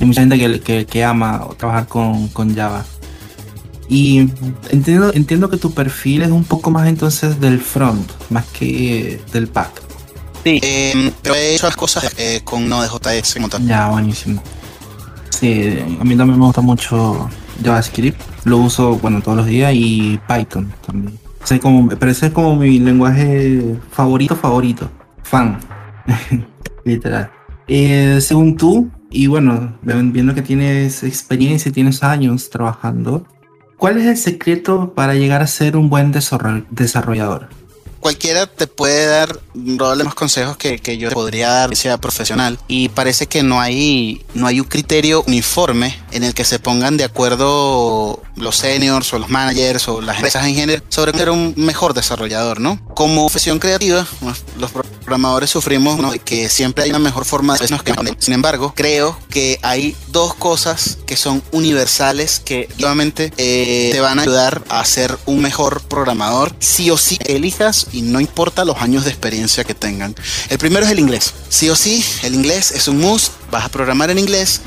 Hay 0.00 0.06
mucha 0.06 0.20
gente 0.22 0.60
que, 0.60 0.86
que, 0.86 1.04
ama 1.04 1.46
trabajar 1.56 1.86
con, 1.86 2.28
con, 2.28 2.54
Java. 2.54 2.84
Y 3.88 4.30
entiendo, 4.70 5.12
entiendo 5.12 5.50
que 5.50 5.56
tu 5.56 5.72
perfil 5.72 6.22
es 6.22 6.30
un 6.30 6.44
poco 6.44 6.70
más 6.70 6.88
entonces 6.88 7.38
del 7.38 7.60
front, 7.60 8.10
más 8.30 8.46
que 8.46 9.20
del 9.32 9.46
back. 9.46 9.82
Sí, 10.42 10.58
em, 10.62 11.12
pero 11.22 11.34
he 11.34 11.54
hecho 11.54 11.66
las 11.66 11.76
cosas 11.76 12.12
eh, 12.16 12.40
con 12.44 12.68
Node.js 12.68 13.34
como 13.34 13.48
tal. 13.48 13.66
Ya, 13.66 13.88
buenísimo. 13.88 14.42
Sí, 15.30 15.78
a 16.00 16.04
mí 16.04 16.16
también 16.16 16.38
me 16.38 16.46
gusta 16.46 16.60
mucho 16.60 17.28
JavaScript. 17.62 18.20
Lo 18.44 18.58
uso, 18.58 18.96
bueno, 18.96 19.20
todos 19.22 19.36
los 19.36 19.46
días 19.46 19.72
y 19.74 20.18
Python 20.26 20.72
también 20.84 21.23
como, 21.60 21.88
pero 21.88 22.10
ese 22.10 22.26
es 22.26 22.32
como 22.32 22.56
mi 22.56 22.78
lenguaje 22.78 23.76
favorito, 23.90 24.36
favorito. 24.36 24.90
Fan. 25.22 25.58
Literal. 26.84 27.30
Eh, 27.66 28.18
según 28.20 28.56
tú, 28.56 28.90
y 29.10 29.26
bueno, 29.26 29.78
viendo 29.82 30.34
que 30.34 30.42
tienes 30.42 31.02
experiencia 31.02 31.68
y 31.68 31.72
tienes 31.72 32.02
años 32.02 32.50
trabajando, 32.50 33.26
¿cuál 33.76 33.98
es 33.98 34.06
el 34.06 34.16
secreto 34.16 34.92
para 34.94 35.14
llegar 35.14 35.40
a 35.40 35.46
ser 35.46 35.76
un 35.76 35.88
buen 35.88 36.12
desarrollador? 36.12 37.48
Cualquiera 38.04 38.46
te 38.46 38.66
puede 38.66 39.06
dar 39.06 39.40
probablemente 39.78 40.14
consejos 40.14 40.58
que, 40.58 40.78
que, 40.78 40.98
yo 40.98 41.10
podría 41.10 41.48
dar 41.48 41.74
sea 41.74 41.96
profesional 41.96 42.58
y 42.68 42.90
parece 42.90 43.26
que 43.26 43.42
no 43.42 43.62
hay 43.62 44.26
no 44.34 44.46
hay 44.46 44.60
un 44.60 44.66
criterio 44.66 45.24
uniforme 45.26 45.98
en 46.12 46.22
el 46.22 46.34
que 46.34 46.44
se 46.44 46.58
pongan 46.58 46.98
de 46.98 47.04
acuerdo 47.04 48.22
los 48.36 48.56
seniors 48.56 49.10
o 49.14 49.18
los 49.18 49.30
managers 49.30 49.88
o 49.88 50.02
las 50.02 50.16
empresas 50.16 50.44
en 50.44 50.54
general 50.54 50.84
sobre 50.90 51.16
ser 51.16 51.30
un 51.30 51.54
mejor 51.56 51.94
desarrollador, 51.94 52.60
¿no? 52.60 52.78
Como 52.94 53.22
profesión 53.22 53.58
creativa, 53.58 54.06
los 54.58 54.70
programadores 55.04 55.50
sufrimos 55.50 56.00
que 56.24 56.48
siempre 56.48 56.84
hay 56.84 56.90
una 56.90 56.98
mejor 56.98 57.24
forma 57.24 57.56
de 57.56 57.68
Sin 58.18 58.34
embargo, 58.34 58.72
creo 58.74 59.16
que 59.30 59.58
hay 59.62 59.96
dos 60.08 60.34
cosas 60.34 60.98
que 61.06 61.16
son 61.16 61.42
universales 61.52 62.40
que 62.44 62.68
obviamente 62.78 63.32
eh, 63.36 63.90
te 63.92 64.00
van 64.00 64.18
a 64.18 64.22
ayudar 64.22 64.64
a 64.68 64.84
ser 64.84 65.16
un 65.26 65.40
mejor 65.40 65.82
programador, 65.82 66.54
sí 66.58 66.90
o 66.90 66.96
sí 66.96 67.18
elijas 67.26 67.86
y 67.92 68.02
no 68.02 68.20
importa 68.20 68.64
los 68.64 68.78
años 68.78 69.04
de 69.04 69.10
experiencia 69.10 69.64
que 69.64 69.74
tengan. 69.74 70.14
El 70.48 70.58
primero 70.58 70.84
es 70.84 70.92
el 70.92 70.98
inglés. 70.98 71.34
Sí 71.48 71.68
o 71.70 71.76
sí, 71.76 72.04
el 72.22 72.34
inglés 72.34 72.72
es 72.72 72.88
un 72.88 73.00
must. 73.00 73.32
Vas 73.50 73.66
a 73.66 73.68
programar 73.68 74.10
en 74.10 74.18
inglés, 74.18 74.62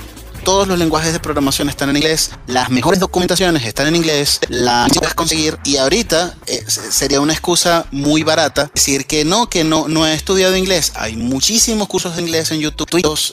todos 0.47 0.65
los 0.65 0.79
lenguajes 0.79 1.11
de 1.11 1.19
programación 1.19 1.67
están 1.67 1.89
en 1.89 1.97
inglés, 1.97 2.31
las 2.47 2.69
mejores 2.69 3.01
documentaciones 3.01 3.65
están 3.65 3.87
en 3.87 3.97
inglés, 3.97 4.39
las 4.47 4.89
puedes 4.97 5.13
conseguir 5.13 5.57
y 5.65 5.75
ahorita 5.75 6.37
eh, 6.45 6.63
sería 6.89 7.19
una 7.19 7.33
excusa 7.33 7.85
muy 7.91 8.23
barata 8.23 8.71
decir 8.73 9.05
que 9.07 9.25
no, 9.25 9.49
que 9.49 9.65
no, 9.65 9.89
no 9.89 10.07
he 10.07 10.13
estudiado 10.13 10.55
inglés. 10.55 10.93
Hay 10.95 11.17
muchísimos 11.17 11.89
cursos 11.89 12.15
de 12.15 12.21
inglés 12.21 12.49
en 12.51 12.61
YouTube, 12.61 12.87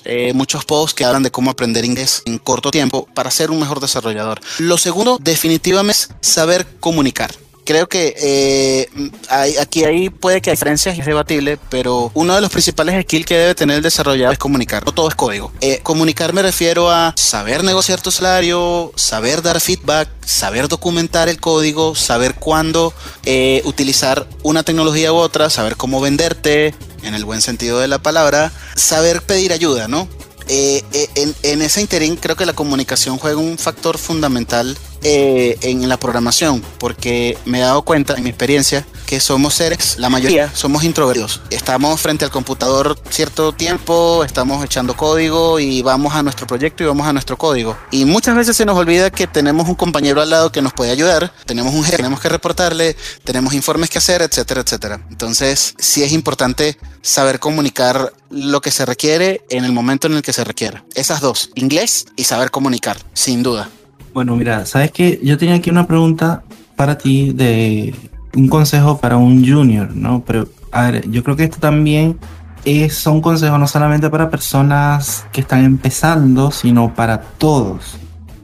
eh, 0.05 0.33
muchos 0.35 0.65
posts 0.65 0.93
que 0.93 1.05
hablan 1.05 1.23
de 1.23 1.31
cómo 1.31 1.53
aprender 1.53 1.85
inglés 1.85 2.21
en 2.25 2.39
corto 2.39 2.73
tiempo 2.73 3.07
para 3.15 3.31
ser 3.31 3.53
un 3.53 3.61
mejor 3.61 3.79
desarrollador. 3.79 4.41
Lo 4.59 4.77
segundo, 4.77 5.17
definitivamente, 5.21 5.93
es 5.93 6.09
saber 6.21 6.67
comunicar 6.81 7.31
creo 7.65 7.89
que 7.89 8.15
eh, 8.19 9.09
hay, 9.29 9.57
aquí 9.57 10.11
puede 10.11 10.41
que 10.41 10.51
hay 10.51 10.57
diferencias 10.57 10.99
es 10.99 11.07
debatible, 11.07 11.59
pero 11.71 12.11
uno 12.15 12.35
de 12.35 12.41
los 12.41 12.51
principales 12.51 13.03
skills 13.03 13.27
que 13.27 13.37
debe 13.37 13.55
tener 13.55 13.77
el 13.77 13.83
desarrollador 13.83 14.35
es 14.35 14.39
comunicar. 14.39 14.85
No 14.85 14.93
todo 14.93 15.09
es 15.09 15.15
código. 15.15 15.53
Eh, 15.61 15.81
comunicar 15.83 16.33
me 16.33 16.43
refiero 16.43 16.91
a 16.91 17.15
saber 17.17 17.65
negociar 17.65 18.01
tu 18.01 18.11
salario, 18.11 18.93
saber 18.97 19.43
dar 19.43 19.61
feedback, 19.61 20.09
saber 20.25 20.69
documentar 20.69 21.29
el 21.29 21.41
código, 21.41 21.95
saber 21.95 22.35
cuándo 22.35 22.93
eh, 23.25 23.63
utilizar 23.65 24.27
una 24.43 24.63
tecnología 24.63 25.13
u 25.13 25.17
otra, 25.17 25.51
saber 25.51 25.77
cómo 25.77 26.01
venderte, 26.01 26.75
en 27.03 27.15
el 27.15 27.25
buen 27.25 27.41
sentido 27.41 27.81
de 27.81 27.89
la 27.89 27.99
palabra, 27.99 28.53
saber 28.77 29.23
pedir 29.23 29.53
ayuda, 29.53 29.89
¿no? 29.89 30.09
en, 30.47 31.35
en, 31.43 31.63
ese 31.63 31.81
interín 31.81 32.17
creo 32.17 32.37
que 32.37 32.45
la 32.45 32.53
comunicación 32.53 33.17
juega 33.17 33.39
un 33.39 33.57
factor 33.57 33.97
fundamental 33.97 34.77
eh, 35.05 35.59
en 35.61 35.89
la 35.89 35.99
programación, 35.99 36.63
porque 36.79 37.39
me 37.45 37.59
he 37.59 37.61
dado 37.61 37.83
cuenta 37.83 38.15
en 38.15 38.25
mi 38.25 38.31
experiencia 38.31 38.87
que 39.07 39.21
somos 39.21 39.55
seres, 39.55 39.97
la 39.99 40.09
mayoría 40.09 40.51
somos 40.55 40.83
introvertidos. 40.83 41.43
Estamos 41.51 42.01
frente 42.01 42.25
al 42.25 42.31
computador 42.31 42.99
cierto 43.11 43.53
tiempo, 43.53 44.25
estamos 44.25 44.65
echando 44.65 44.97
código 44.97 45.61
y 45.61 45.83
vamos 45.83 46.15
a 46.15 46.23
nuestro 46.23 46.47
proyecto 46.47 46.83
y 46.83 46.87
vamos 46.87 47.07
a 47.07 47.13
nuestro 47.13 47.37
código. 47.37 47.77
Y 47.91 48.07
muchas 48.07 48.35
veces 48.35 48.57
se 48.57 48.65
nos 48.65 48.79
olvida 48.79 49.11
que 49.11 49.27
tenemos 49.27 49.69
un 49.69 49.75
compañero 49.75 50.23
al 50.23 50.31
lado 50.31 50.51
que 50.51 50.63
nos 50.63 50.73
puede 50.73 50.91
ayudar, 50.91 51.33
tenemos 51.45 51.75
un 51.75 51.85
jefe, 51.85 51.99
tenemos 51.99 52.21
que 52.21 52.29
reportarle, 52.31 52.97
tenemos 53.25 53.53
informes 53.55 53.91
que 53.91 53.99
hacer, 53.99 54.23
etcétera, 54.23 54.63
etcétera. 54.63 55.07
Entonces, 55.11 55.75
sí 55.79 56.03
es 56.03 56.13
importante 56.13 56.79
saber 57.03 57.39
comunicar 57.39 58.13
lo 58.31 58.61
que 58.61 58.71
se 58.71 58.87
requiere 58.87 59.43
en 59.51 59.65
el 59.65 59.73
momento 59.73 60.07
en 60.07 60.15
el 60.15 60.23
que 60.23 60.33
se 60.33 60.45
requiere. 60.45 60.83
Esas 60.95 61.21
dos, 61.21 61.51
inglés 61.55 62.07
y 62.17 62.25
saber 62.25 62.51
comunicar, 62.51 62.97
sin 63.13 63.43
duda. 63.43 63.69
Bueno, 64.15 64.37
mira, 64.37 64.65
sabes 64.65 64.93
que 64.93 65.21
yo 65.23 65.37
tenía 65.37 65.57
aquí 65.57 65.69
una 65.69 65.87
pregunta 65.87 66.43
para 66.77 66.97
ti 66.97 67.33
de 67.33 67.95
un 68.35 68.49
consejo 68.49 68.99
para 68.99 69.17
un 69.17 69.47
junior, 69.47 69.95
¿no? 69.95 70.25
Pero, 70.25 70.49
a 70.73 70.91
ver, 70.91 71.11
yo 71.11 71.23
creo 71.23 71.37
que 71.37 71.45
esto 71.45 71.59
también 71.59 72.19
es, 72.65 72.95
son 72.95 73.21
consejos 73.21 73.59
no 73.59 73.67
solamente 73.67 74.09
para 74.09 74.31
personas 74.31 75.27
que 75.33 75.43
están 75.43 75.65
empezando, 75.65 76.51
sino 76.51 76.95
para 76.95 77.21
todos. 77.21 77.99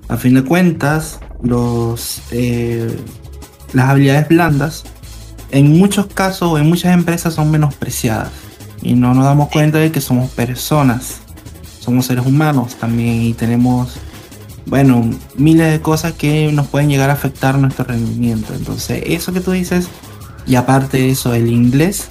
A 0.08 0.16
fin 0.16 0.34
de 0.34 0.44
cuentas, 0.44 1.20
los, 1.42 2.20
eh, 2.32 2.98
las 3.72 3.88
habilidades 3.88 4.28
blandas 4.28 4.84
en 5.52 5.78
muchos 5.78 6.06
casos 6.06 6.60
en 6.60 6.68
muchas 6.68 6.94
empresas 6.94 7.34
son 7.34 7.50
menospreciadas 7.50 8.30
y 8.82 8.94
no 8.94 9.14
nos 9.14 9.24
damos 9.24 9.48
cuenta 9.48 9.78
de 9.78 9.90
que 9.90 10.00
somos 10.00 10.30
personas, 10.30 11.20
somos 11.80 12.06
seres 12.06 12.24
humanos 12.24 12.76
también 12.76 13.22
y 13.22 13.34
tenemos, 13.34 13.96
bueno, 14.70 15.10
miles 15.36 15.72
de 15.72 15.80
cosas 15.80 16.12
que 16.12 16.52
nos 16.52 16.68
pueden 16.68 16.88
llegar 16.88 17.10
a 17.10 17.14
afectar 17.14 17.58
nuestro 17.58 17.84
rendimiento. 17.84 18.54
Entonces, 18.54 19.02
eso 19.04 19.32
que 19.32 19.40
tú 19.40 19.50
dices, 19.50 19.88
y 20.46 20.54
aparte 20.54 20.98
de 20.98 21.10
eso, 21.10 21.34
el 21.34 21.48
inglés, 21.48 22.08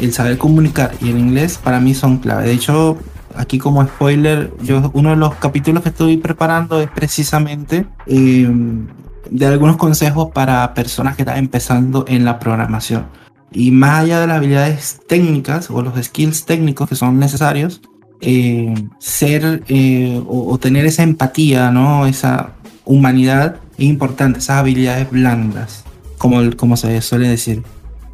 el 0.00 0.12
saber 0.12 0.36
comunicar 0.36 0.92
y 1.00 1.10
el 1.10 1.18
inglés 1.18 1.56
para 1.62 1.78
mí 1.78 1.94
son 1.94 2.18
clave. 2.18 2.46
De 2.46 2.52
hecho, 2.52 2.98
aquí 3.36 3.58
como 3.58 3.84
spoiler, 3.86 4.52
yo 4.60 4.90
uno 4.92 5.10
de 5.10 5.16
los 5.16 5.36
capítulos 5.36 5.84
que 5.84 5.90
estoy 5.90 6.16
preparando 6.16 6.80
es 6.80 6.90
precisamente 6.90 7.86
eh, 8.06 8.50
de 9.30 9.46
algunos 9.46 9.76
consejos 9.76 10.30
para 10.32 10.74
personas 10.74 11.14
que 11.14 11.22
están 11.22 11.38
empezando 11.38 12.04
en 12.08 12.24
la 12.24 12.40
programación. 12.40 13.06
Y 13.52 13.70
más 13.70 14.02
allá 14.02 14.18
de 14.18 14.26
las 14.26 14.38
habilidades 14.38 15.00
técnicas 15.06 15.70
o 15.70 15.80
los 15.80 15.94
skills 16.04 16.44
técnicos 16.44 16.88
que 16.88 16.96
son 16.96 17.20
necesarios, 17.20 17.82
eh, 18.24 18.74
ser 18.98 19.62
eh, 19.68 20.22
o, 20.26 20.58
tener 20.58 20.86
esa 20.86 21.02
empatía, 21.02 21.70
¿no? 21.70 22.06
Esa 22.06 22.52
humanidad 22.84 23.56
es 23.78 23.84
importante, 23.84 24.38
esas 24.38 24.58
habilidades 24.58 25.10
blandas, 25.10 25.84
como, 26.18 26.54
como 26.56 26.76
se 26.76 27.00
suele 27.02 27.28
decir 27.28 27.62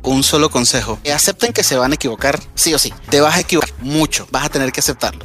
un 0.03 0.23
solo 0.23 0.51
consejo. 0.51 0.99
Acepten 1.13 1.53
que 1.53 1.63
se 1.63 1.77
van 1.77 1.93
a 1.93 1.95
equivocar, 1.95 2.41
sí 2.55 2.73
o 2.75 2.79
sí. 2.79 2.93
Te 3.11 3.21
vas 3.21 3.37
a 3.37 3.41
equivocar 3.41 3.71
mucho, 3.81 4.27
vas 4.31 4.47
a 4.47 4.49
tener 4.49 4.73
que 4.73 4.81
aceptarlo. 4.81 5.25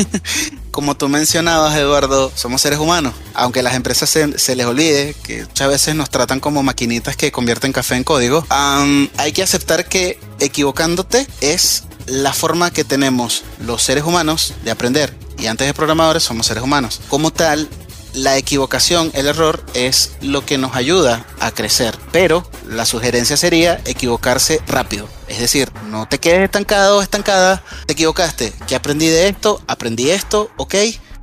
Como 0.70 0.96
tú 0.96 1.08
mencionabas, 1.08 1.76
Eduardo, 1.76 2.30
somos 2.34 2.60
seres 2.62 2.78
humanos. 2.78 3.14
Aunque 3.34 3.62
las 3.62 3.74
empresas 3.74 4.08
se, 4.08 4.56
les 4.56 4.66
olvide 4.66 5.14
que 5.22 5.44
muchas 5.44 5.68
veces 5.68 5.94
nos 5.94 6.10
tratan 6.10 6.38
como 6.38 6.62
maquinitas 6.62 7.16
que 7.16 7.32
convierten 7.32 7.72
café 7.72 7.96
en 7.96 8.04
código, 8.04 8.46
hay 8.50 9.32
que 9.32 9.42
aceptar 9.42 9.88
que 9.88 10.18
equivocándote 10.38 11.26
es 11.40 11.84
la 12.10 12.32
forma 12.32 12.70
que 12.70 12.84
tenemos 12.84 13.44
los 13.64 13.82
seres 13.82 14.04
humanos 14.04 14.54
de 14.64 14.70
aprender. 14.70 15.14
Y 15.38 15.46
antes 15.46 15.66
de 15.66 15.74
programadores 15.74 16.22
somos 16.22 16.46
seres 16.46 16.62
humanos. 16.62 17.00
Como 17.08 17.32
tal, 17.32 17.68
la 18.14 18.36
equivocación, 18.36 19.10
el 19.14 19.26
error, 19.26 19.62
es 19.74 20.16
lo 20.20 20.44
que 20.44 20.58
nos 20.58 20.74
ayuda 20.74 21.24
a 21.38 21.52
crecer. 21.52 21.96
Pero 22.12 22.48
la 22.68 22.84
sugerencia 22.84 23.36
sería 23.36 23.80
equivocarse 23.84 24.60
rápido. 24.66 25.08
Es 25.28 25.38
decir, 25.38 25.70
no 25.90 26.08
te 26.08 26.18
quedes 26.18 26.42
estancado 26.42 26.98
o 26.98 27.02
estancada. 27.02 27.62
Te 27.86 27.92
equivocaste. 27.92 28.52
¿Qué 28.66 28.74
aprendí 28.74 29.06
de 29.06 29.28
esto? 29.28 29.62
Aprendí 29.66 30.10
esto, 30.10 30.50
ok. 30.56 30.74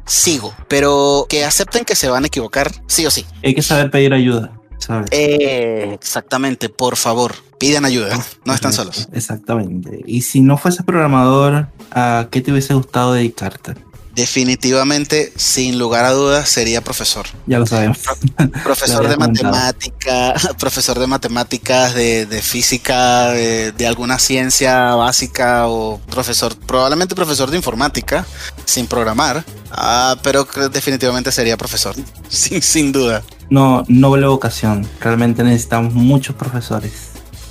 Sigo. 0.06 0.56
Pero 0.70 1.26
que 1.30 1.44
acepten 1.44 1.84
que 1.84 1.96
se 1.96 2.10
van 2.10 2.24
a 2.24 2.28
equivocar, 2.28 2.72
sí 2.88 3.06
o 3.06 3.12
sí. 3.12 3.26
Hay 3.44 3.54
que 3.54 3.62
saber 3.62 3.92
pedir 3.92 4.14
ayuda. 4.14 4.54
¿sabes? 4.80 5.10
Eh, 5.12 5.92
exactamente, 5.94 6.70
por 6.70 6.96
favor, 6.96 7.36
pidan 7.60 7.86
ayuda, 7.86 8.20
no 8.46 8.54
están 8.54 8.74
solos. 8.74 9.08
Exactamente. 9.14 10.02
Y 10.06 10.22
si 10.22 10.42
no 10.42 10.58
fueses 10.58 10.86
programador, 10.86 11.70
¿a 11.92 12.28
qué 12.32 12.42
te 12.42 12.52
hubiese 12.52 12.74
gustado 12.74 13.14
dedicarte? 13.14 13.76
Definitivamente, 14.18 15.32
sin 15.36 15.78
lugar 15.78 16.04
a 16.04 16.10
dudas, 16.10 16.50
sería 16.50 16.82
profesor. 16.82 17.28
Ya 17.46 17.60
lo 17.60 17.68
sabemos. 17.68 18.00
Profesor 18.64 19.08
de 19.08 19.16
matemática, 19.16 20.34
profesor 20.58 20.98
de 20.98 21.06
matemáticas, 21.06 21.94
de, 21.94 22.42
física, 22.42 23.30
de, 23.30 23.86
alguna 23.88 24.18
ciencia 24.18 24.96
básica 24.96 25.68
o 25.68 26.02
profesor, 26.10 26.58
probablemente 26.58 27.14
profesor 27.14 27.52
de 27.52 27.58
informática, 27.58 28.26
sin 28.66 28.88
programar, 28.88 29.46
ah, 29.70 30.18
pero 30.24 30.48
definitivamente 30.74 31.32
sería 31.32 31.56
profesor, 31.56 31.94
sin, 32.28 32.64
sin 32.64 32.92
duda. 32.92 33.22
No, 33.52 33.86
noble 33.88 34.26
vocación. 34.26 34.88
Realmente 35.00 35.44
necesitamos 35.44 35.94
muchos 35.94 36.36
profesores 36.36 37.07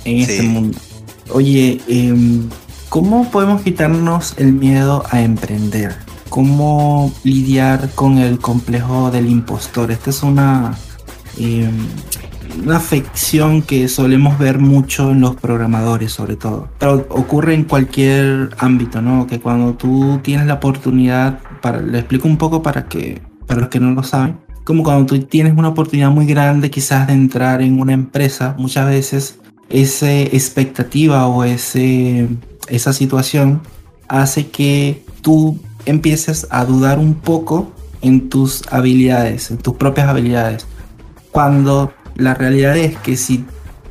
en 0.07 0.17
este 0.17 0.43
mundo. 0.43 0.77
Oye, 1.31 1.81
em, 1.87 2.49
¿cómo 2.89 3.29
podemos 3.29 3.61
quitarnos 3.61 4.33
el 4.37 4.53
miedo 4.53 5.03
a 5.11 5.21
emprender? 5.21 6.07
cómo 6.29 7.11
lidiar 7.23 7.89
con 7.95 8.17
el 8.17 8.39
complejo 8.39 9.11
del 9.11 9.29
impostor. 9.29 9.91
Esta 9.91 10.09
es 10.09 10.23
una, 10.23 10.77
em, 11.37 11.87
una 12.63 12.77
afección 12.77 13.61
que 13.61 13.87
solemos 13.87 14.37
ver 14.37 14.59
mucho 14.59 15.11
en 15.11 15.21
los 15.21 15.35
programadores, 15.35 16.11
sobre 16.11 16.35
todo. 16.35 16.69
Pero 16.79 17.07
ocurre 17.09 17.53
en 17.53 17.63
cualquier 17.63 18.49
ámbito, 18.57 19.01
¿no? 19.01 19.27
Que 19.27 19.39
cuando 19.39 19.73
tú 19.73 20.19
tienes 20.23 20.47
la 20.47 20.55
oportunidad, 20.55 21.39
para, 21.61 21.81
le 21.81 21.99
explico 21.99 22.27
un 22.27 22.37
poco 22.37 22.61
para 22.61 22.87
que 22.87 23.21
para 23.47 23.61
los 23.61 23.69
que 23.69 23.79
no 23.79 23.91
lo 23.91 24.03
saben, 24.03 24.37
como 24.63 24.83
cuando 24.83 25.05
tú 25.05 25.19
tienes 25.25 25.57
una 25.57 25.69
oportunidad 25.69 26.11
muy 26.11 26.25
grande 26.25 26.69
quizás 26.69 27.07
de 27.07 27.13
entrar 27.13 27.61
en 27.61 27.79
una 27.79 27.93
empresa, 27.93 28.55
muchas 28.57 28.87
veces 28.87 29.39
esa 29.69 30.11
expectativa 30.11 31.27
o 31.27 31.43
ese, 31.43 32.27
esa 32.67 32.93
situación 32.93 33.61
hace 34.07 34.47
que 34.47 35.03
tú 35.21 35.59
empieces 35.85 36.47
a 36.49 36.65
dudar 36.65 36.99
un 36.99 37.15
poco 37.15 37.71
en 38.01 38.29
tus 38.29 38.63
habilidades, 38.71 39.51
en 39.51 39.57
tus 39.57 39.75
propias 39.75 40.07
habilidades. 40.07 40.65
Cuando 41.31 41.93
la 42.15 42.33
realidad 42.33 42.77
es 42.77 42.97
que 42.97 43.17
si, 43.17 43.45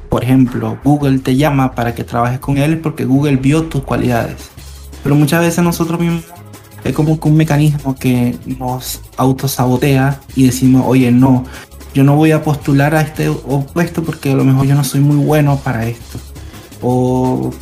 por 0.09 0.25
ejemplo, 0.25 0.79
Google 0.85 1.19
te 1.19 1.37
llama 1.37 1.75
para 1.75 1.95
que 1.95 2.05
trabajes 2.05 2.41
con 2.41 2.59
él 2.59 2.79
porque 2.79 3.05
Google 3.05 3.37
vio 3.37 3.65
tus 3.65 3.83
cualidades. 3.83 4.51
Pero 5.03 5.15
muchas 5.15 5.41
veces 5.41 5.63
nosotros 5.63 6.01
mismos 6.01 6.25
es 6.85 6.95
como 6.95 7.19
un 7.21 7.37
mecanismo 7.37 7.97
que 7.97 8.37
nos 8.59 9.01
autosabotea 9.17 10.21
y 10.35 10.47
decimos, 10.47 10.85
oye, 10.87 11.11
no, 11.11 11.45
yo 11.97 12.05
no 12.05 12.15
voy 12.15 12.31
a 12.33 12.43
postular 12.43 12.95
a 12.95 13.01
este 13.01 13.31
opuesto 13.31 14.03
porque 14.03 14.33
a 14.33 14.35
lo 14.35 14.45
mejor 14.45 14.67
yo 14.67 14.75
no 14.75 14.85
soy 14.85 15.01
muy 15.01 15.17
bueno 15.17 15.59
para 15.65 15.87
esto. 15.87 16.19
O 16.83 17.55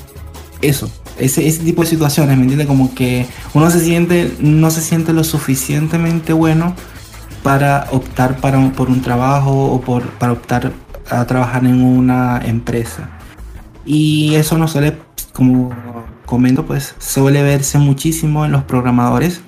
eso, 0.61 0.91
ese, 1.21 1.47
ese 1.47 1.63
tipo 1.63 1.83
de 1.83 1.89
situaciones, 1.89 2.37
¿me 2.37 2.43
entiendes? 2.43 2.67
Como 2.67 2.93
que 2.97 3.29
uno 3.53 3.71
se 3.71 3.79
siente, 3.79 4.35
no 4.41 4.73
se 4.73 4.81
siente 4.81 5.13
lo 5.13 5.23
suficientemente 5.23 6.33
bueno 6.33 6.75
para 7.45 7.87
optar 7.93 8.39
para 8.39 8.73
por 8.73 8.89
un 8.89 9.03
trabajo 9.03 9.67
o 9.67 9.81
por, 9.81 10.03
para 10.19 10.33
optar 10.33 10.73
a 11.11 11.25
trabajar 11.27 11.65
en 11.65 11.85
una 11.85 12.41
empresa. 12.45 13.11
Y 13.87 14.35
eso 14.35 14.59
no 14.59 14.67
suele, 14.67 14.99
como 15.33 15.71
comento, 16.27 16.67
pues 16.67 16.97
suele 16.99 17.45
verse 17.45 17.79
muchísimo 17.79 18.45
en 18.45 18.51
los 18.51 18.65
programadores. 18.65 19.43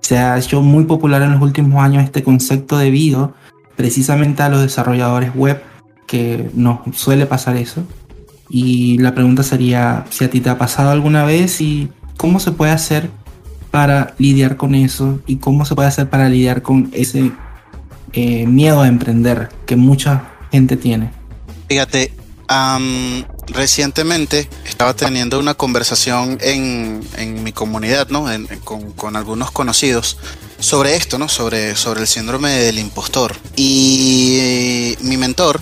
Se 0.00 0.18
ha 0.18 0.36
hecho 0.36 0.62
muy 0.62 0.84
popular 0.84 1.22
en 1.22 1.30
los 1.30 1.42
últimos 1.42 1.80
años 1.80 2.02
este 2.02 2.24
concepto 2.24 2.76
debido 2.76 3.34
precisamente 3.76 4.42
a 4.42 4.48
los 4.48 4.62
desarrolladores 4.62 5.34
web 5.34 5.62
que 6.06 6.50
nos 6.54 6.80
suele 6.96 7.26
pasar 7.26 7.56
eso. 7.56 7.84
Y 8.48 8.98
la 8.98 9.14
pregunta 9.14 9.42
sería 9.42 10.04
si 10.10 10.24
a 10.24 10.30
ti 10.30 10.40
te 10.40 10.50
ha 10.50 10.58
pasado 10.58 10.90
alguna 10.90 11.24
vez 11.24 11.60
y 11.60 11.90
cómo 12.16 12.40
se 12.40 12.52
puede 12.52 12.72
hacer 12.72 13.10
para 13.70 14.14
lidiar 14.18 14.56
con 14.56 14.74
eso 14.74 15.20
y 15.26 15.36
cómo 15.36 15.64
se 15.64 15.74
puede 15.74 15.88
hacer 15.88 16.08
para 16.08 16.28
lidiar 16.28 16.62
con 16.62 16.90
ese 16.92 17.32
eh, 18.12 18.46
miedo 18.46 18.80
a 18.80 18.88
emprender 18.88 19.50
que 19.66 19.76
mucha 19.76 20.30
gente 20.50 20.76
tiene. 20.76 21.10
Fíjate, 21.68 22.12
recientemente 23.48 24.48
estaba 24.64 24.94
teniendo 24.94 25.40
una 25.40 25.54
conversación 25.54 26.38
en, 26.40 27.42
mi 27.42 27.52
comunidad, 27.52 28.08
¿no? 28.08 28.26
con, 28.64 28.92
con, 28.92 29.16
algunos 29.16 29.50
conocidos 29.50 30.16
sobre 30.58 30.96
esto, 30.96 31.18
¿no? 31.18 31.28
Sobre, 31.28 31.76
sobre 31.76 32.00
el 32.00 32.06
síndrome 32.06 32.50
del 32.50 32.78
impostor. 32.78 33.36
Y 33.56 34.96
mi 35.00 35.16
mentor, 35.16 35.60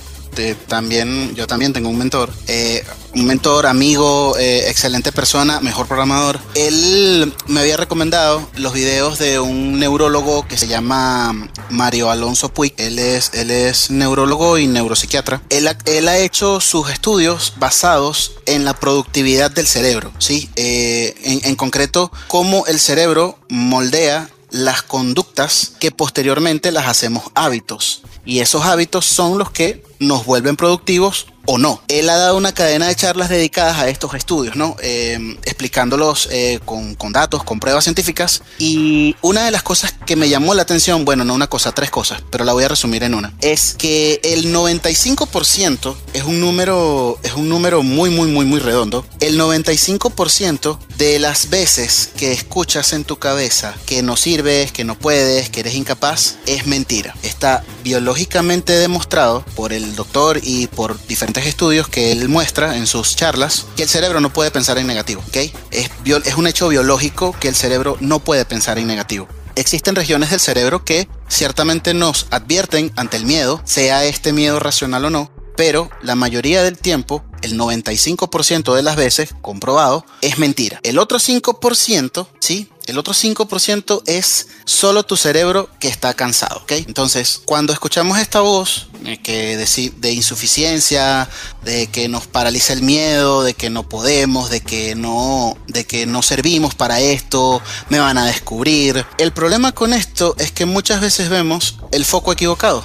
también, 0.66 1.34
yo 1.34 1.46
también 1.46 1.72
tengo 1.72 1.88
un 1.88 1.98
mentor, 1.98 2.30
eh, 2.48 2.84
un 3.14 3.26
mentor, 3.26 3.66
amigo, 3.66 4.36
eh, 4.38 4.68
excelente 4.68 5.12
persona, 5.12 5.60
mejor 5.60 5.86
programador. 5.86 6.40
Él 6.54 7.32
me 7.46 7.60
había 7.60 7.76
recomendado 7.76 8.48
los 8.56 8.72
videos 8.72 9.18
de 9.18 9.38
un 9.38 9.78
neurólogo 9.78 10.46
que 10.46 10.58
se 10.58 10.66
llama 10.66 11.48
Mario 11.70 12.10
Alonso 12.10 12.48
Puig. 12.48 12.74
Él 12.76 12.98
es, 12.98 13.30
él 13.34 13.50
es 13.50 13.90
neurólogo 13.90 14.58
y 14.58 14.66
neuropsiquiatra. 14.66 15.42
Él, 15.50 15.68
él 15.86 16.08
ha 16.08 16.18
hecho 16.18 16.60
sus 16.60 16.90
estudios 16.90 17.54
basados 17.56 18.32
en 18.46 18.64
la 18.64 18.74
productividad 18.74 19.50
del 19.50 19.66
cerebro, 19.66 20.12
¿sí? 20.18 20.50
Eh, 20.56 21.14
en, 21.22 21.40
en 21.44 21.56
concreto, 21.56 22.10
cómo 22.26 22.66
el 22.66 22.80
cerebro 22.80 23.38
moldea 23.48 24.28
las 24.54 24.82
conductas 24.82 25.72
que 25.80 25.90
posteriormente 25.90 26.70
las 26.70 26.86
hacemos 26.86 27.24
hábitos. 27.34 28.02
Y 28.24 28.38
esos 28.38 28.64
hábitos 28.64 29.04
son 29.04 29.36
los 29.36 29.50
que 29.50 29.82
nos 29.98 30.24
vuelven 30.24 30.54
productivos 30.54 31.26
o 31.46 31.58
no. 31.58 31.82
Él 31.88 32.08
ha 32.08 32.16
dado 32.16 32.36
una 32.36 32.52
cadena 32.52 32.88
de 32.88 32.94
charlas 32.94 33.28
dedicadas 33.28 33.78
a 33.78 33.88
estos 33.88 34.14
estudios, 34.14 34.56
¿no? 34.56 34.76
Eh, 34.82 35.36
explicándolos 35.44 36.28
eh, 36.30 36.60
con, 36.64 36.94
con, 36.94 37.12
datos, 37.12 37.44
con 37.44 37.60
pruebas 37.60 37.84
científicas. 37.84 38.42
Y 38.58 39.16
una 39.22 39.44
de 39.44 39.50
las 39.50 39.62
cosas 39.62 39.94
que 40.06 40.16
me 40.16 40.28
llamó 40.28 40.54
la 40.54 40.62
atención, 40.62 41.04
bueno, 41.04 41.24
no 41.24 41.34
una 41.34 41.46
cosa, 41.46 41.72
tres 41.72 41.90
cosas, 41.90 42.22
pero 42.30 42.44
la 42.44 42.52
voy 42.52 42.64
a 42.64 42.68
resumir 42.68 43.02
en 43.02 43.14
una, 43.14 43.32
es 43.40 43.74
que 43.74 44.20
el 44.22 44.54
95% 44.54 45.94
es 46.12 46.22
un 46.24 46.40
número, 46.40 47.18
es 47.22 47.34
un 47.34 47.48
número 47.48 47.82
muy, 47.82 48.10
muy, 48.10 48.28
muy, 48.28 48.44
muy 48.44 48.60
redondo. 48.60 49.06
El 49.20 49.38
95% 49.38 50.78
de 50.98 51.18
las 51.18 51.50
veces 51.50 52.10
que 52.16 52.32
escuchas 52.32 52.92
en 52.92 53.04
tu 53.04 53.18
cabeza 53.18 53.74
que 53.86 54.02
no 54.02 54.16
sirves, 54.16 54.72
que 54.72 54.84
no 54.84 54.98
puedes, 54.98 55.50
que 55.50 55.60
eres 55.60 55.74
incapaz, 55.74 56.36
es 56.46 56.66
mentira. 56.66 57.14
Está 57.22 57.64
biológicamente 57.82 58.72
demostrado 58.74 59.44
por 59.54 59.72
el 59.72 59.94
doctor 59.96 60.40
y 60.42 60.66
por 60.68 60.98
diferentes 61.06 61.33
estudios 61.42 61.88
que 61.88 62.12
él 62.12 62.28
muestra 62.28 62.76
en 62.76 62.86
sus 62.86 63.16
charlas 63.16 63.66
que 63.76 63.82
el 63.82 63.88
cerebro 63.88 64.20
no 64.20 64.32
puede 64.32 64.50
pensar 64.50 64.78
en 64.78 64.86
negativo, 64.86 65.22
¿ok? 65.28 65.36
Es, 65.70 65.90
es 66.24 66.34
un 66.36 66.46
hecho 66.46 66.68
biológico 66.68 67.34
que 67.38 67.48
el 67.48 67.54
cerebro 67.54 67.96
no 68.00 68.20
puede 68.20 68.44
pensar 68.44 68.78
en 68.78 68.86
negativo 68.86 69.28
existen 69.56 69.94
regiones 69.94 70.30
del 70.30 70.40
cerebro 70.40 70.84
que 70.84 71.08
ciertamente 71.28 71.94
nos 71.94 72.26
advierten 72.30 72.92
ante 72.96 73.16
el 73.16 73.24
miedo, 73.24 73.60
sea 73.64 74.04
este 74.04 74.32
miedo 74.32 74.58
racional 74.58 75.04
o 75.04 75.10
no, 75.10 75.30
pero 75.56 75.90
la 76.02 76.14
mayoría 76.14 76.62
del 76.62 76.78
tiempo, 76.78 77.24
el 77.42 77.58
95% 77.58 78.74
de 78.74 78.82
las 78.82 78.96
veces, 78.96 79.34
comprobado, 79.40 80.04
es 80.20 80.38
mentira. 80.38 80.80
El 80.82 80.98
otro 80.98 81.18
5%, 81.18 82.26
¿sí? 82.40 82.68
El 82.86 82.98
otro 82.98 83.14
5% 83.14 84.02
es 84.06 84.48
solo 84.66 85.04
tu 85.04 85.16
cerebro 85.16 85.70
que 85.80 85.88
está 85.88 86.12
cansado, 86.12 86.60
¿ok? 86.62 86.72
Entonces, 86.72 87.40
cuando 87.44 87.72
escuchamos 87.72 88.18
esta 88.18 88.40
voz 88.40 88.88
eh, 89.06 89.18
que 89.22 89.56
de, 89.56 89.92
de, 89.96 90.12
insuficiencia, 90.12 91.28
de 91.62 91.86
que 91.86 92.08
nos 92.08 92.26
paraliza 92.26 92.74
el 92.74 92.82
miedo, 92.82 93.42
de 93.42 93.54
que 93.54 93.70
no 93.70 93.88
podemos, 93.88 94.50
de 94.50 94.60
que 94.60 94.94
no, 94.94 95.56
de 95.66 95.86
que 95.86 96.04
no 96.04 96.22
servimos 96.22 96.74
para 96.74 97.00
esto, 97.00 97.62
me 97.88 98.00
van 98.00 98.18
a 98.18 98.26
descubrir. 98.26 99.06
El 99.16 99.32
problema 99.32 99.72
con 99.72 99.94
esto 99.94 100.34
es 100.38 100.52
que 100.52 100.66
muchas 100.66 101.00
veces 101.00 101.30
vemos 101.30 101.78
el 101.90 102.04
foco 102.04 102.32
equivocado. 102.32 102.84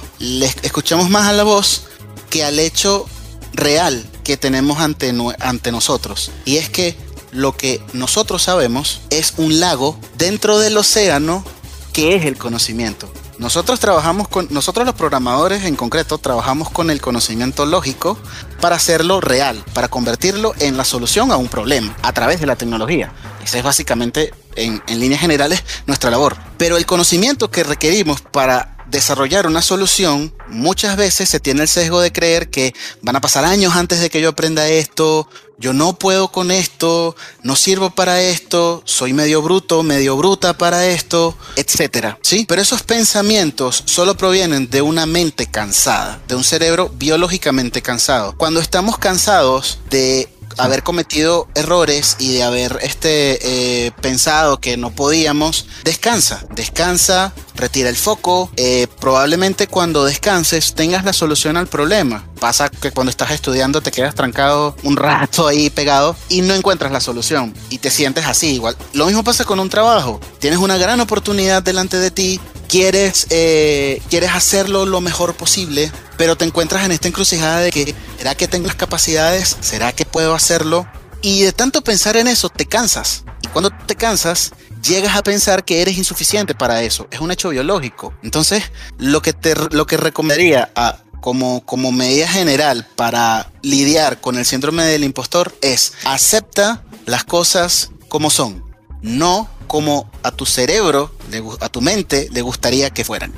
Escuchamos 0.62 1.10
más 1.10 1.26
a 1.26 1.34
la 1.34 1.42
voz 1.42 1.84
que 2.30 2.42
al 2.42 2.58
hecho 2.58 3.06
real 3.52 4.08
que 4.24 4.36
tenemos 4.36 4.78
ante, 4.78 5.12
ante 5.40 5.72
nosotros. 5.72 6.30
Y 6.44 6.56
es 6.56 6.70
que 6.70 6.96
lo 7.32 7.56
que 7.56 7.82
nosotros 7.92 8.42
sabemos 8.42 9.00
es 9.10 9.34
un 9.36 9.60
lago 9.60 9.98
dentro 10.16 10.58
del 10.58 10.76
océano 10.76 11.44
que 11.92 12.16
es 12.16 12.24
el 12.24 12.38
conocimiento. 12.38 13.12
Nosotros 13.38 13.80
trabajamos 13.80 14.28
con, 14.28 14.48
nosotros 14.50 14.84
los 14.84 14.94
programadores 14.94 15.64
en 15.64 15.74
concreto, 15.74 16.18
trabajamos 16.18 16.68
con 16.68 16.90
el 16.90 17.00
conocimiento 17.00 17.64
lógico 17.64 18.18
para 18.60 18.76
hacerlo 18.76 19.20
real, 19.20 19.64
para 19.72 19.88
convertirlo 19.88 20.52
en 20.58 20.76
la 20.76 20.84
solución 20.84 21.32
a 21.32 21.36
un 21.36 21.48
problema 21.48 21.96
a 22.02 22.12
través 22.12 22.40
de 22.40 22.46
la 22.46 22.56
tecnología. 22.56 23.12
Esa 23.42 23.56
es 23.56 23.64
básicamente, 23.64 24.34
en, 24.56 24.82
en 24.86 25.00
líneas 25.00 25.22
generales, 25.22 25.64
nuestra 25.86 26.10
labor. 26.10 26.36
Pero 26.58 26.76
el 26.76 26.84
conocimiento 26.84 27.50
que 27.50 27.64
requerimos 27.64 28.20
para 28.20 28.76
desarrollar 28.90 29.46
una 29.46 29.62
solución, 29.62 30.34
muchas 30.48 30.96
veces 30.96 31.28
se 31.28 31.40
tiene 31.40 31.62
el 31.62 31.68
sesgo 31.68 32.00
de 32.00 32.12
creer 32.12 32.50
que 32.50 32.74
van 33.02 33.16
a 33.16 33.20
pasar 33.20 33.44
años 33.44 33.74
antes 33.74 34.00
de 34.00 34.10
que 34.10 34.20
yo 34.20 34.28
aprenda 34.28 34.68
esto, 34.68 35.28
yo 35.60 35.74
no 35.74 35.92
puedo 35.92 36.32
con 36.32 36.50
esto, 36.50 37.14
no 37.42 37.54
sirvo 37.54 37.90
para 37.90 38.20
esto, 38.22 38.82
soy 38.86 39.12
medio 39.12 39.42
bruto, 39.42 39.82
medio 39.82 40.16
bruta 40.16 40.56
para 40.56 40.86
esto, 40.86 41.36
etcétera, 41.54 42.18
¿sí? 42.22 42.46
Pero 42.48 42.62
esos 42.62 42.82
pensamientos 42.82 43.82
solo 43.84 44.16
provienen 44.16 44.70
de 44.70 44.80
una 44.80 45.04
mente 45.04 45.46
cansada, 45.46 46.18
de 46.26 46.34
un 46.34 46.44
cerebro 46.44 46.90
biológicamente 46.94 47.82
cansado. 47.82 48.34
Cuando 48.38 48.60
estamos 48.60 48.96
cansados 48.96 49.78
de 49.90 50.30
haber 50.58 50.82
cometido 50.82 51.48
errores 51.54 52.16
y 52.18 52.34
de 52.34 52.42
haber 52.42 52.78
este, 52.82 53.86
eh, 53.86 53.92
pensado 54.00 54.60
que 54.60 54.76
no 54.76 54.90
podíamos, 54.90 55.66
descansa, 55.84 56.44
descansa, 56.54 57.32
retira 57.54 57.88
el 57.88 57.96
foco. 57.96 58.50
Eh, 58.56 58.86
probablemente 59.00 59.66
cuando 59.66 60.04
descanses 60.04 60.74
tengas 60.74 61.04
la 61.04 61.12
solución 61.12 61.56
al 61.56 61.66
problema. 61.66 62.24
Pasa 62.40 62.68
que 62.70 62.90
cuando 62.90 63.10
estás 63.10 63.30
estudiando 63.32 63.80
te 63.82 63.90
quedas 63.90 64.14
trancado 64.14 64.76
un 64.82 64.96
rato 64.96 65.46
ahí 65.46 65.70
pegado 65.70 66.16
y 66.28 66.42
no 66.42 66.54
encuentras 66.54 66.92
la 66.92 67.00
solución 67.00 67.54
y 67.68 67.78
te 67.78 67.90
sientes 67.90 68.26
así 68.26 68.54
igual. 68.54 68.76
Lo 68.92 69.06
mismo 69.06 69.24
pasa 69.24 69.44
con 69.44 69.60
un 69.60 69.68
trabajo. 69.68 70.20
Tienes 70.38 70.58
una 70.58 70.78
gran 70.78 71.00
oportunidad 71.00 71.62
delante 71.62 71.98
de 71.98 72.10
ti, 72.10 72.40
quieres, 72.70 73.26
eh, 73.30 74.00
quieres 74.08 74.30
hacerlo 74.30 74.86
lo 74.86 75.00
mejor 75.00 75.34
posible, 75.34 75.90
pero 76.16 76.36
te 76.36 76.44
encuentras 76.44 76.84
en 76.84 76.92
esta 76.92 77.08
encrucijada 77.08 77.58
de 77.58 77.70
que, 77.72 77.94
¿será 78.16 78.34
que 78.36 78.46
tengo 78.46 78.68
las 78.68 78.76
capacidades? 78.76 79.56
¿Será 79.60 79.92
que 79.92 80.06
puedo 80.06 80.34
hacerlo? 80.34 80.86
Y 81.20 81.42
de 81.42 81.52
tanto 81.52 81.82
pensar 81.82 82.16
en 82.16 82.28
eso, 82.28 82.48
te 82.48 82.66
cansas. 82.66 83.24
Y 83.42 83.48
cuando 83.48 83.70
te 83.70 83.96
cansas, 83.96 84.52
llegas 84.82 85.16
a 85.16 85.22
pensar 85.22 85.64
que 85.64 85.82
eres 85.82 85.98
insuficiente 85.98 86.54
para 86.54 86.82
eso. 86.82 87.08
Es 87.10 87.20
un 87.20 87.32
hecho 87.32 87.48
biológico. 87.50 88.14
Entonces, 88.22 88.62
lo 88.98 89.20
que, 89.20 89.32
te, 89.32 89.54
lo 89.70 89.86
que 89.86 89.96
recomendaría 89.96 90.72
como, 91.20 91.66
como 91.66 91.90
medida 91.90 92.28
general 92.28 92.86
para 92.94 93.50
lidiar 93.62 94.20
con 94.20 94.38
el 94.38 94.46
síndrome 94.46 94.84
del 94.84 95.04
impostor 95.04 95.54
es 95.60 95.92
acepta 96.04 96.84
las 97.04 97.24
cosas 97.24 97.90
como 98.08 98.30
son. 98.30 98.64
No 99.02 99.48
como 99.70 100.10
a 100.24 100.32
tu 100.32 100.46
cerebro, 100.46 101.12
a 101.60 101.68
tu 101.68 101.80
mente 101.80 102.28
le 102.32 102.42
gustaría 102.42 102.90
que 102.90 103.04
fueran. 103.04 103.32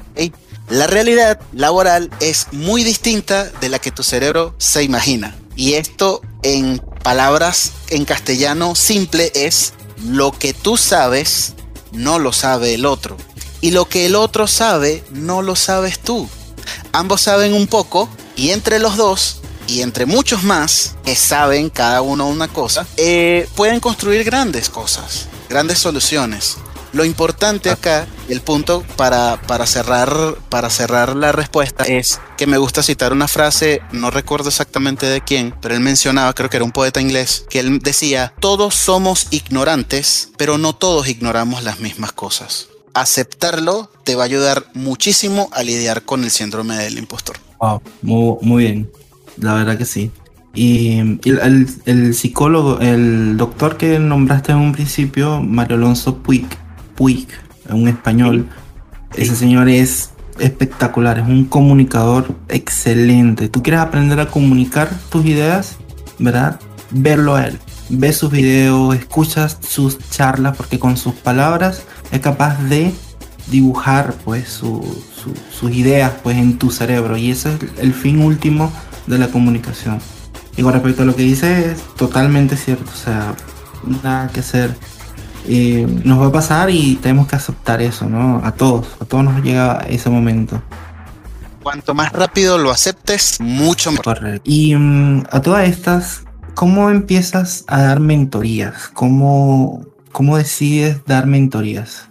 La 0.71 0.87
realidad 0.87 1.39
laboral 1.53 2.11
es 2.21 2.47
muy 2.53 2.85
distinta 2.85 3.45
de 3.61 3.69
la 3.69 3.79
que 3.79 3.91
tu 3.91 4.03
cerebro 4.03 4.55
se 4.57 4.83
imagina. 4.83 5.37
Y 5.57 5.75
esto 5.75 6.23
en 6.43 6.79
palabras 7.03 7.73
en 7.91 8.07
castellano 8.07 8.75
simple 8.75 9.31
es 9.35 9.75
lo 10.03 10.33
que 10.33 10.55
tú 10.55 10.79
sabes 10.79 11.53
no 11.93 12.19
lo 12.19 12.33
sabe 12.33 12.73
el 12.73 12.87
otro. 12.87 13.19
Y 13.61 13.73
lo 13.73 13.87
que 13.87 14.07
el 14.07 14.15
otro 14.15 14.47
sabe 14.47 15.05
no 15.11 15.43
lo 15.43 15.55
sabes 15.55 15.99
tú. 15.99 16.27
Ambos 16.93 17.21
saben 17.21 17.53
un 17.53 17.67
poco 17.67 18.09
y 18.37 18.53
entre 18.53 18.79
los 18.79 18.97
dos 18.97 19.43
y 19.67 19.83
entre 19.83 20.07
muchos 20.07 20.45
más 20.45 20.95
que 21.05 21.15
saben 21.15 21.69
cada 21.69 22.01
uno 22.01 22.27
una 22.27 22.49
cosa, 22.49 22.87
eh, 22.97 23.47
pueden 23.55 23.81
construir 23.81 24.25
grandes 24.25 24.71
cosas 24.71 25.29
grandes 25.53 25.79
soluciones. 25.79 26.57
Lo 26.95 27.05
importante 27.05 27.69
ah. 27.69 27.75
acá, 27.75 28.07
el 28.29 28.41
punto 28.41 28.83
para, 28.97 29.41
para, 29.47 29.67
cerrar, 29.67 30.37
para 30.49 30.71
cerrar 30.71 31.15
la 31.15 31.31
respuesta 31.31 31.85
es 31.85 32.21
que 32.39 32.47
me 32.47 32.57
gusta 32.57 32.83
citar 32.83 33.13
una 33.13 33.29
frase, 33.29 33.83
no 33.93 34.11
recuerdo 34.11 34.49
exactamente 34.49 35.07
de 35.07 35.21
quién, 35.23 35.55
pero 35.61 35.75
él 35.75 35.81
mencionaba, 35.81 36.33
creo 36.35 36.49
que 36.49 36.57
era 36.57 36.65
un 36.65 36.73
poeta 36.73 37.01
inglés, 37.01 37.45
que 37.51 37.61
él 37.61 37.81
decía, 37.81 38.35
todos 38.41 38.75
somos 38.75 39.29
ignorantes, 39.31 40.31
pero 40.39 40.57
no 40.57 40.75
todos 40.75 41.09
ignoramos 41.09 41.65
las 41.65 41.81
mismas 41.81 42.13
cosas. 42.13 42.69
Aceptarlo 42.95 43.91
te 44.05 44.15
va 44.17 44.23
a 44.23 44.27
ayudar 44.27 44.67
muchísimo 44.75 45.51
a 45.53 45.63
lidiar 45.63 46.03
con 46.03 46.25
el 46.25 46.31
síndrome 46.31 46.77
del 46.77 46.99
impostor. 46.99 47.37
Wow, 47.59 47.83
muy, 48.03 48.37
muy 48.41 48.65
bien, 48.65 48.91
la 49.37 49.55
verdad 49.55 49.79
que 49.79 49.87
sí. 49.87 50.11
Y 50.55 50.99
el, 50.99 51.69
el, 51.87 52.15
psicólogo, 52.15 52.79
el 52.81 53.37
doctor 53.39 53.77
que 53.79 53.99
nombraste 53.99 54.53
en 54.53 54.59
un 54.59 54.73
principio, 54.73 55.41
Mario 55.41 55.77
Alonso 55.77 56.19
Puig, 56.19 56.47
Puig, 56.95 57.27
un 57.71 57.89
español, 57.89 58.47
ese 59.17 59.35
señor 59.35 59.69
es 59.69 60.11
espectacular, 60.39 61.19
es 61.19 61.27
un 61.27 61.47
comunicador 61.47 62.35
excelente. 62.49 63.49
Tú 63.49 63.63
quieres 63.63 63.81
aprender 63.81 64.21
a 64.21 64.29
comunicar 64.29 64.91
tus 65.11 65.25
ideas, 65.25 65.77
¿verdad? 66.19 66.61
Verlo 66.91 67.35
a 67.35 67.47
él. 67.47 67.59
Ve 67.89 68.13
sus 68.13 68.31
videos, 68.31 68.95
escuchas 68.95 69.59
sus 69.67 69.99
charlas, 70.11 70.57
porque 70.57 70.79
con 70.79 70.97
sus 70.97 71.15
palabras 71.15 71.83
es 72.11 72.21
capaz 72.21 72.59
de 72.65 72.93
dibujar 73.51 74.15
pues 74.25 74.49
sus 74.49 75.71
ideas 75.73 76.13
pues 76.23 76.37
en 76.37 76.59
tu 76.59 76.71
cerebro 76.71 77.17
y 77.17 77.31
ese 77.31 77.55
es 77.55 77.61
el 77.79 77.93
fin 77.93 78.21
último 78.21 78.73
de 79.07 79.19
la 79.19 79.29
comunicación. 79.29 79.99
Y 80.57 80.63
con 80.63 80.73
respecto 80.73 81.03
a 81.03 81.07
lo 81.07 81.17
que 81.17 81.23
dice, 81.23 81.73
es 81.73 81.83
totalmente 81.97 82.57
cierto. 82.57 82.91
O 82.91 82.97
sea, 82.97 83.35
nada 84.03 84.29
que 84.29 84.41
hacer. 84.41 84.75
nos 86.05 86.21
va 86.21 86.27
a 86.27 86.33
pasar 86.33 86.71
y 86.71 86.97
tenemos 86.97 87.27
que 87.27 87.37
aceptar 87.37 87.81
eso, 87.83 88.09
¿no? 88.09 88.41
A 88.45 88.53
todos, 88.53 88.87
a 89.01 89.05
todos 89.05 89.25
nos 89.25 89.43
llega 89.43 89.85
ese 89.89 90.11
momento. 90.11 90.63
Cuanto 91.63 91.95
más 91.95 92.13
rápido 92.13 92.59
lo 92.59 92.71
aceptes, 92.71 93.41
mucho 93.41 93.93
mejor. 93.93 94.41
Y 94.45 94.75
mm, 94.75 95.25
a 95.31 95.41
todas 95.41 95.69
estas, 95.69 96.25
¿cómo 96.55 96.91
empiezas 96.91 97.65
a 97.69 97.83
dar 97.83 98.01
mentorías? 98.01 98.89
¿Cómo, 98.89 99.87
¿Cómo 100.11 100.37
decides 100.37 101.05
dar 101.07 101.27
mentorías? 101.27 102.09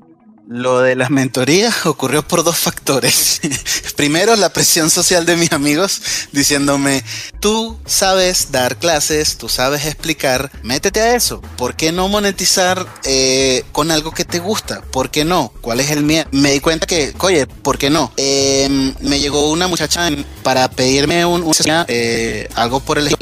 Lo 0.53 0.81
de 0.81 0.97
las 0.97 1.09
mentorías 1.09 1.85
ocurrió 1.85 2.27
por 2.27 2.43
dos 2.43 2.57
factores. 2.57 3.39
Primero, 3.95 4.35
la 4.35 4.51
presión 4.51 4.89
social 4.89 5.25
de 5.25 5.37
mis 5.37 5.53
amigos 5.53 6.01
diciéndome, 6.33 7.05
tú 7.39 7.79
sabes 7.85 8.51
dar 8.51 8.75
clases, 8.75 9.37
tú 9.37 9.47
sabes 9.47 9.85
explicar, 9.85 10.51
métete 10.61 10.99
a 10.99 11.15
eso. 11.15 11.39
¿Por 11.55 11.77
qué 11.77 11.93
no 11.93 12.09
monetizar 12.09 12.85
eh, 13.05 13.63
con 13.71 13.91
algo 13.91 14.11
que 14.11 14.25
te 14.25 14.39
gusta? 14.39 14.81
¿Por 14.81 15.09
qué 15.09 15.23
no? 15.23 15.53
¿Cuál 15.61 15.79
es 15.79 15.89
el 15.89 16.03
miedo? 16.03 16.27
Me 16.31 16.51
di 16.51 16.59
cuenta 16.59 16.85
que, 16.85 17.13
oye, 17.19 17.47
¿por 17.47 17.77
qué 17.77 17.89
no? 17.89 18.11
Em, 18.17 18.93
me 18.99 19.21
llegó 19.21 19.51
una 19.51 19.67
muchacha 19.69 20.09
para 20.43 20.69
pedirme 20.69 21.23
un, 21.25 21.49
eh, 21.87 22.49
algo 22.55 22.81
por 22.81 22.97
el. 22.97 23.15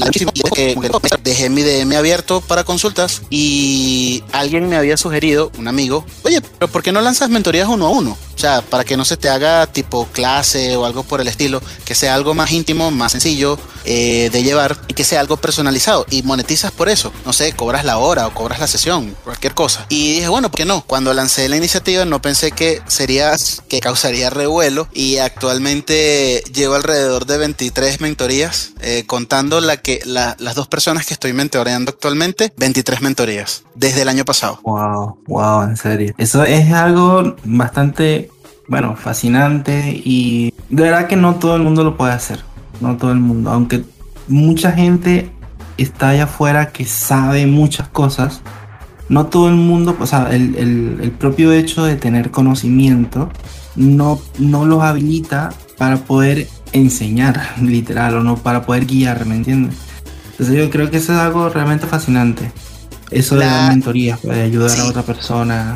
Dejé 1.22 1.48
mi 1.48 1.62
DM 1.62 1.94
abierto 1.96 2.40
para 2.40 2.64
consultas 2.64 3.22
y 3.30 4.24
alguien 4.32 4.68
me 4.68 4.74
había 4.74 4.96
sugerido, 4.96 5.52
un 5.58 5.68
amigo, 5.68 6.04
oye, 6.24 6.40
pero 6.40 6.72
¿por 6.72 6.82
qué 6.82 6.90
no 6.90 7.00
lanzas 7.00 7.19
mentorías 7.28 7.68
uno 7.68 7.86
a 7.86 7.90
uno? 7.90 8.16
O 8.34 8.38
sea, 8.40 8.62
para 8.62 8.84
que 8.84 8.96
no 8.96 9.04
se 9.04 9.18
te 9.18 9.28
haga 9.28 9.66
tipo 9.66 10.06
clase 10.06 10.74
o 10.74 10.86
algo 10.86 11.02
por 11.02 11.20
el 11.20 11.28
estilo, 11.28 11.60
que 11.84 11.94
sea 11.94 12.14
algo 12.14 12.32
más 12.32 12.50
íntimo, 12.52 12.90
más 12.90 13.12
sencillo 13.12 13.58
eh, 13.84 14.30
de 14.32 14.42
llevar 14.42 14.78
y 14.88 14.94
que 14.94 15.04
sea 15.04 15.20
algo 15.20 15.36
personalizado 15.36 16.06
y 16.08 16.22
monetizas 16.22 16.72
por 16.72 16.88
eso. 16.88 17.12
No 17.26 17.34
sé, 17.34 17.52
cobras 17.52 17.84
la 17.84 17.98
hora 17.98 18.26
o 18.26 18.32
cobras 18.32 18.58
la 18.58 18.66
sesión, 18.66 19.14
cualquier 19.24 19.52
cosa. 19.52 19.84
Y 19.90 20.14
dije, 20.14 20.28
bueno, 20.28 20.50
¿por 20.50 20.56
qué 20.56 20.64
no? 20.64 20.82
Cuando 20.86 21.12
lancé 21.12 21.50
la 21.50 21.56
iniciativa 21.56 22.06
no 22.06 22.22
pensé 22.22 22.52
que 22.52 22.80
sería, 22.86 23.36
que 23.68 23.80
causaría 23.80 24.30
revuelo 24.30 24.88
y 24.94 25.18
actualmente 25.18 26.42
llevo 26.52 26.76
alrededor 26.76 27.26
de 27.26 27.36
23 27.36 28.00
mentorías, 28.00 28.72
eh, 28.80 29.04
contando 29.06 29.60
la 29.60 29.76
que, 29.76 30.00
las 30.04 30.54
dos 30.54 30.68
personas 30.68 31.04
que 31.04 31.14
estoy 31.14 31.32
mentoreando 31.32 31.90
actualmente, 31.90 32.52
23 32.56 33.02
mentorías 33.02 33.64
desde 33.74 34.02
el 34.02 34.08
año 34.08 34.24
pasado. 34.24 34.60
Wow, 34.62 35.18
wow, 35.26 35.62
en 35.62 35.76
serio. 35.76 36.14
Eso 36.18 36.44
es 36.44 36.72
algo 36.72 37.09
bastante 37.44 38.30
bueno, 38.70 38.94
fascinante 38.94 40.00
y 40.04 40.54
de 40.68 40.82
verdad 40.84 41.08
que 41.08 41.16
no 41.16 41.34
todo 41.34 41.56
el 41.56 41.62
mundo 41.62 41.82
lo 41.82 41.96
puede 41.96 42.12
hacer, 42.12 42.40
no 42.80 42.96
todo 42.96 43.10
el 43.10 43.18
mundo, 43.18 43.50
aunque 43.50 43.84
mucha 44.28 44.70
gente 44.70 45.28
está 45.76 46.10
allá 46.10 46.24
afuera 46.24 46.70
que 46.70 46.84
sabe 46.84 47.46
muchas 47.46 47.88
cosas, 47.88 48.42
no 49.08 49.26
todo 49.26 49.48
el 49.48 49.56
mundo, 49.56 49.96
o 49.98 50.06
sea, 50.06 50.28
el, 50.30 51.12
propio 51.18 51.52
hecho 51.52 51.84
de 51.84 51.96
tener 51.96 52.30
conocimiento 52.30 53.28
no, 53.74 54.20
no 54.38 54.64
los 54.66 54.84
habilita 54.84 55.52
para 55.76 55.96
poder 55.96 56.46
enseñar, 56.72 57.40
literal, 57.60 58.18
o 58.18 58.22
no 58.22 58.36
para 58.36 58.62
poder 58.62 58.86
guiar, 58.86 59.26
¿me 59.26 59.34
entiendes? 59.34 59.74
Entonces 60.30 60.56
yo 60.56 60.70
creo 60.70 60.92
que 60.92 60.98
eso 60.98 61.12
es 61.12 61.18
algo 61.18 61.48
realmente 61.48 61.88
fascinante. 61.88 62.52
Eso 63.10 63.34
de 63.34 63.44
la 63.44 63.68
mentoría, 63.68 64.16
de 64.22 64.42
ayudar 64.42 64.78
a 64.78 64.84
otra 64.84 65.02
persona 65.02 65.74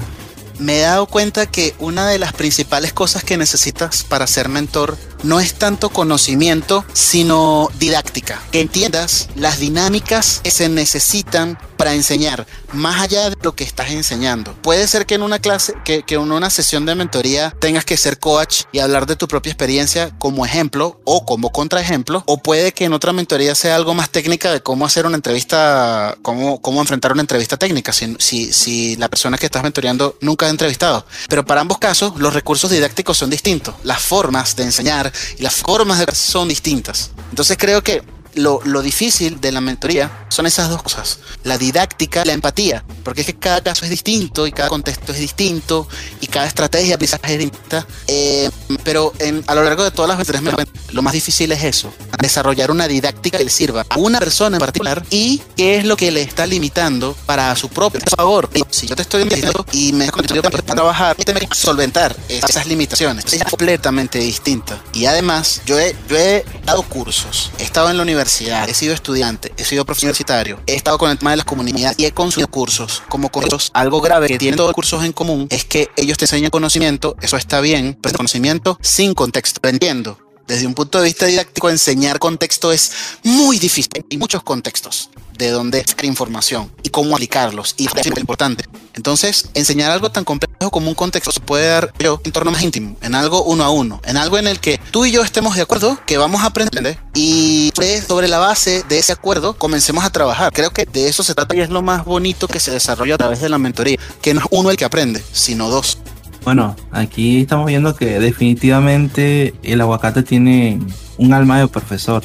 me 0.59 0.79
he 0.79 0.83
dado 0.83 1.07
cuenta 1.07 1.47
que 1.47 1.75
una 1.79 2.09
de 2.09 2.19
las 2.19 2.33
principales 2.33 2.93
cosas 2.93 3.25
que 3.25 3.37
necesitas 3.37 4.05
para 4.05 4.27
ser 4.27 4.49
mentor 4.49 4.97
no 5.25 5.41
es 5.41 5.55
tanto 5.55 5.89
conocimiento, 5.89 6.85
sino 6.93 7.71
didáctica. 7.79 8.41
Que 8.53 8.61
entiendas 8.61 9.29
las 9.35 9.59
dinámicas 9.59 10.41
que 10.45 10.51
se 10.51 10.69
necesitan 10.69 11.59
para 11.77 11.95
enseñar, 11.95 12.47
más 12.73 13.01
allá 13.01 13.31
de 13.31 13.37
lo 13.43 13.55
que 13.55 13.65
estás 13.65 13.91
enseñando. 13.91 14.55
Puede 14.63 14.87
ser 14.87 15.07
que 15.07 15.15
en 15.17 15.23
una 15.23 15.39
clase, 15.39 15.75
que, 15.85 16.05
en 16.09 16.33
una 16.33 16.51
sesión 16.51 16.87
de 16.87 16.95
mentoría 16.95 17.55
tengas 17.59 17.85
que 17.85 17.97
ser 17.97 18.19
coach 18.19 18.63
y 18.73 18.79
hablar 18.79 19.07
de 19.07 19.17
tu 19.17 19.27
propia 19.27 19.51
experiencia 19.51 20.11
como 20.19 20.47
ejemplo 20.47 21.01
o 21.05 21.25
como 21.27 21.51
contraejemplo, 21.51 22.23
o 22.27 22.39
puede 22.39 22.73
que 22.73 22.85
en 22.85 22.93
otra 22.93 23.13
mentoría 23.13 23.55
sea 23.55 23.77
algo 23.77 23.95
más 23.95 24.11
técnica 24.11 24.53
de 24.53 24.63
cómo 24.63 24.87
hacer 24.87 25.07
una 25.07 25.17
entrevista, 25.17 26.17
cómo, 26.23 26.61
cómo 26.61 26.81
enfrentar 26.81 27.13
una 27.13 27.23
entrevista 27.23 27.57
técnica, 27.57 27.93
si, 27.93 28.17
si, 28.19 28.53
si 28.53 28.97
la 28.97 29.09
persona 29.09 29.37
que 29.37 29.47
estás 29.47 29.63
mentoreando 29.63 30.17
nunca 30.21 30.47
ha 30.47 30.51
entrevistado. 30.51 31.05
Pero 31.29 31.45
para 31.45 31.61
ambos 31.61 31.79
casos, 31.79 32.15
los 32.17 32.35
recursos 32.35 32.71
didácticos 32.71 33.19
son 33.19 33.31
distintos, 33.31 33.75
las 33.83 34.01
formas 34.01 34.55
de 34.57 34.65
enseñar 34.65 35.13
y 35.39 35.43
las 35.43 35.55
formas 35.55 35.99
de 35.99 36.15
son 36.15 36.49
distintas. 36.49 37.11
Entonces 37.31 37.57
creo 37.59 37.83
que 37.83 38.03
lo, 38.35 38.61
difícil 38.83 39.41
de 39.41 39.53
la 39.53 39.61
mentoría 39.61 40.27
son 40.29 40.47
esas 40.47 40.69
dos 40.69 40.83
cosas, 40.83 41.19
la 41.45 41.59
didáctica, 41.59 42.25
la 42.25 42.33
empatía, 42.33 42.85
porque 43.03 43.23
es 43.23 43.27
que 43.27 43.35
cada 43.35 43.63
caso 43.63 43.85
es 43.85 43.91
distinto 43.91 44.47
y 44.47 44.53
cada 44.53 44.69
contexto 44.69 45.13
es 45.13 45.19
distinto 45.19 45.89
y 46.21 46.27
cada 46.27 46.47
estrategia 46.47 46.89
de 46.89 46.95
aprendizaje 46.95 47.33
es 47.35 47.39
distinta, 47.39 47.87
eh, 48.09 48.51
pero 48.83 49.13
a 49.47 49.55
lo 49.55 49.65
largo 49.65 49.85
de 49.85 49.91
todas 49.91 50.09
las 50.09 50.19
mentorías 50.19 50.69
lo 50.93 51.03
más 51.03 51.13
difícil 51.13 51.51
es 51.53 51.65
eso, 51.65 51.93
desarrollar 52.21 52.71
una 52.71 52.89
didáctica 52.89 53.39
que 53.39 53.45
le 53.45 53.51
sirva 53.51 53.85
a 53.89 53.99
una 53.99 54.19
persona 54.19 54.57
en 54.57 54.61
particular 54.61 55.05
y 55.11 55.43
qué 55.57 55.77
es 55.77 55.85
lo 55.85 55.97
que 55.97 56.11
le 56.11 56.23
está 56.23 56.47
limitando 56.47 57.17
para 57.27 57.55
su 57.57 57.69
propio 57.69 58.01
favor. 58.17 58.49
Si 58.71 58.87
yo 58.87 58.97
te 58.97 59.03
estoy 59.03 59.25
diciendo 59.25 59.65
y 59.73 59.93
me 59.93 60.09
para 60.09 60.63
trabajar, 60.63 61.17
solventar 61.53 62.17
esas 62.29 62.67
limitaciones, 62.67 63.33
es 63.33 63.45
completamente 63.45 64.19
distinta. 64.19 64.81
Y 64.93 65.07
además, 65.07 65.63
yo 65.67 65.79
he, 65.79 65.97
yo 66.09 66.17
he 66.17 66.45
dado 66.65 66.83
cursos, 66.83 67.51
he 67.59 67.63
estado 67.63 67.91
en 67.91 67.97
la 67.97 68.03
universidad, 68.03 68.24
he 68.25 68.75
sido 68.75 68.95
estudiante, 68.95 69.53
he 69.57 69.65
sido 69.65 69.85
profesor 69.85 70.09
universitario, 70.09 70.61
he 70.67 70.75
estado 70.75 70.99
con 70.99 71.11
el 71.11 71.19
tema 71.19 71.33
de 71.33 71.39
las 71.39 71.47
comunidades 71.47 71.99
y 71.99 72.07
he 72.07 72.13
consumido 72.13 72.49
cursos. 72.49 73.03
Como 73.09 73.31
cursos, 73.31 73.71
algo 73.75 74.01
grave 74.01 74.29
que 74.29 74.39
tienen 74.39 74.57
todos 74.57 74.69
los 74.69 74.75
cursos 74.75 75.05
en 75.05 75.13
común 75.13 75.47
es 75.51 75.65
que 75.65 75.91
ellos 75.97 76.19
te 76.19 76.25
enseñan 76.25 76.51
conocimiento, 76.51 77.17
eso 77.21 77.37
está 77.37 77.61
bien, 77.61 77.99
pero 78.01 78.17
conocimiento 78.17 78.79
sin 78.81 79.15
contexto. 79.15 79.61
Entiendo. 79.69 80.19
Desde 80.47 80.67
un 80.67 80.75
punto 80.75 80.99
de 80.99 81.05
vista 81.05 81.25
didáctico, 81.25 81.71
enseñar 81.71 82.19
contexto 82.19 82.71
es 82.71 82.93
muy 83.23 83.59
difícil. 83.59 84.05
Hay 84.11 84.19
muchos 84.19 84.43
contextos 84.43 85.09
de 85.39 85.49
dónde 85.51 85.83
sacar 85.87 86.05
información 86.05 86.71
y 86.83 86.91
cómo 86.91 87.15
aplicarlos. 87.15 87.75
Y 87.79 87.87
es 87.87 88.07
importante. 88.07 88.65
Entonces, 88.93 89.49
enseñar 89.55 89.91
algo 89.91 90.11
tan 90.11 90.25
complejo 90.25 90.54
como 90.71 90.89
un 90.89 90.95
contexto 90.95 91.33
se 91.33 91.41
puede 91.41 91.69
dar 91.69 91.93
yo 91.99 92.21
en 92.25 92.33
torno 92.33 92.51
más 92.51 92.63
íntimo, 92.63 92.97
en 93.03 93.15
algo 93.15 93.43
uno 93.45 93.65
a 93.65 93.71
uno, 93.71 94.01
en 94.05 94.17
algo 94.17 94.39
en 94.39 94.47
el 94.47 94.61
que 94.61 94.81
tú 94.91 95.05
y 95.05 95.13
yo 95.13 95.23
estemos 95.23 95.57
de 95.57 95.63
acuerdo, 95.63 95.99
que 96.07 96.19
vamos 96.19 96.43
a 96.43 96.47
aprender 96.47 96.99
y 97.15 97.73
sobre 98.07 98.29
la 98.29 98.39
base 98.39 98.85
de 98.89 98.99
ese 98.99 99.13
acuerdo 99.13 99.55
comencemos 99.55 100.05
a 100.05 100.11
trabajar. 100.11 100.53
Creo 100.53 100.71
que 100.71 100.87
de 100.87 101.09
eso 101.09 101.23
se 101.23 101.35
trata 101.35 101.55
y 101.55 101.61
es 101.61 101.71
lo 101.71 101.83
más 101.83 102.05
bonito 102.05 102.49
que 102.49 102.61
se 102.61 102.71
desarrolla 102.71 103.15
a 103.15 103.19
través 103.19 103.41
de 103.41 103.49
la 103.49 103.59
mentoría, 103.59 103.99
que 104.21 104.35
no 104.35 104.41
es 104.41 104.47
uno 104.51 104.71
el 104.71 104.77
que 104.77 104.85
aprende, 104.85 105.23
sino 105.33 105.69
dos. 105.69 105.99
Bueno, 106.45 106.77
aquí 106.91 107.41
estamos 107.41 107.67
viendo 107.67 107.97
que 107.97 108.19
definitivamente 108.21 109.55
el 109.63 109.81
aguacate 109.81 110.23
tiene 110.23 110.79
un 111.17 111.33
alma 111.33 111.59
de 111.59 111.69
profesor, 111.69 112.23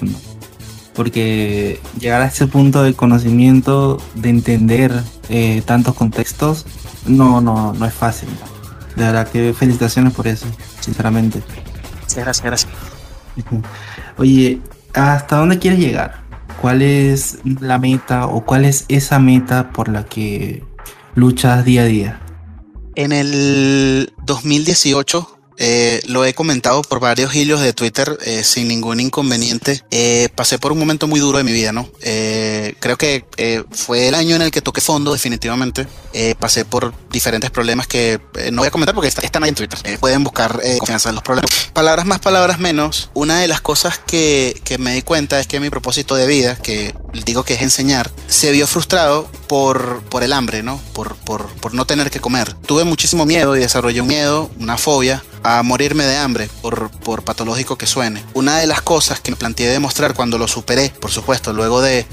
porque 0.94 1.80
llegar 1.98 2.22
a 2.22 2.26
ese 2.26 2.48
punto 2.48 2.84
de 2.84 2.94
conocimiento, 2.94 4.02
de 4.16 4.30
entender 4.30 4.92
eh, 5.30 5.62
tantos 5.66 5.96
contextos, 5.96 6.66
no, 7.10 7.42
no, 7.42 7.74
no 7.74 7.86
es 7.86 7.94
fácil. 7.94 8.30
De 8.96 9.04
verdad 9.04 9.28
que 9.28 9.54
felicitaciones 9.54 10.14
por 10.14 10.28
eso, 10.28 10.46
sinceramente. 10.80 11.42
Gracias, 12.16 12.42
gracias. 12.42 12.72
Oye, 14.18 14.62
¿hasta 14.94 15.38
dónde 15.38 15.60
quieres 15.60 15.80
llegar? 15.80 16.22
¿Cuál 16.62 16.82
es 16.82 17.40
la 17.44 17.80
meta 17.80 18.26
o 18.28 18.46
cuál 18.46 18.66
es 18.66 18.86
esa 18.90 19.20
meta 19.20 19.72
por 19.72 19.88
la 19.88 20.06
que 20.06 20.64
luchas 21.16 21.64
día 21.64 21.84
a 21.84 21.86
día? 21.86 22.20
En 22.96 23.12
el 23.12 24.14
2018 24.26 25.39
eh, 25.62 26.02
lo 26.08 26.24
he 26.24 26.34
comentado 26.34 26.82
por 26.84 27.02
varios 27.02 27.36
hilos 27.36 27.60
de 27.60 27.74
Twitter 27.74 28.18
eh, 28.24 28.46
sin 28.46 28.70
ningún 28.70 29.02
inconveniente. 29.02 29.84
Eh, 29.92 30.30
pasé 30.34 30.58
por 30.58 30.72
un 30.72 30.80
momento 30.80 31.06
muy 31.06 31.20
duro 31.20 31.38
de 31.38 31.44
mi 31.44 31.52
vida, 31.52 31.74
¿no? 31.74 31.90
creo 32.80 32.98
que 32.98 33.26
fue 33.72 34.08
el 34.08 34.16
año 34.16 34.36
en 34.36 34.42
el 34.42 34.52
que 34.52 34.62
toqué 34.62 34.82
fondo, 34.82 35.12
definitivamente. 35.12 35.86
pasé 36.40 36.64
por 36.64 36.94
diferentes 37.10 37.52
problemas 37.52 37.88
que 37.88 38.20
no 38.52 38.62
voy 38.62 38.68
a 38.68 38.72
comentar 38.72 38.96
porque 38.96 39.10
están 39.10 39.44
ahí 39.44 39.50
en 39.50 39.56
Twitter. 39.56 39.80
pueden 40.00 40.24
buscar 40.24 40.62
confianza 40.78 41.10
en 41.10 41.16
los 41.16 41.24
problemas. 41.24 41.52
Palabras 41.74 42.06
más, 42.06 42.20
palabras 42.20 42.60
menos. 42.60 43.10
Una 43.14 43.40
de 43.40 43.48
las 43.48 43.62
cosas 43.62 44.00
que, 44.00 44.60
que 44.64 44.78
me 44.78 44.94
di 44.94 45.02
cuenta 45.02 45.40
es 45.40 45.48
que 45.48 45.60
mi 45.60 45.70
propósito 45.70 46.16
de 46.16 46.26
vida, 46.26 46.56
que 46.56 46.96
digo 47.26 47.44
que 47.44 47.56
es 47.56 47.62
enseñar, 47.62 48.10
se 48.28 48.52
vio 48.52 48.66
frustrado 48.66 49.30
por, 49.48 50.02
por 50.04 50.24
el 50.24 50.34
hambre, 50.34 50.64
¿no? 50.64 50.80
Por, 50.94 51.16
por, 51.16 51.48
por 51.56 51.74
no 51.74 51.86
tener 51.86 52.10
que 52.10 52.20
comer. 52.20 52.54
Tuve 52.54 52.86
muchísimo 52.86 53.26
miedo 53.26 53.56
y 53.56 53.60
desarrollé 53.60 54.02
un 54.02 54.08
miedo, 54.08 54.50
una 54.60 54.78
fobia 54.78 55.24
a 55.44 55.64
morirme 55.64 56.04
de 56.04 56.18
hambre, 56.18 56.50
por, 56.62 56.90
por 56.92 57.24
patológico 57.24 57.78
que 57.78 57.88
suene. 57.88 58.24
Una 58.34 58.58
de 58.58 58.68
las 58.68 58.82
cosas 58.82 59.20
que 59.20 59.32
me 59.32 59.38
planteé 59.38 59.70
demostrar 59.70 60.14
cuando 60.14 60.38
lo 60.38 60.48
superé, 60.48 60.92
por 61.00 61.12
supuesto, 61.12 61.54
luego 61.54 61.82
de 61.82 62.06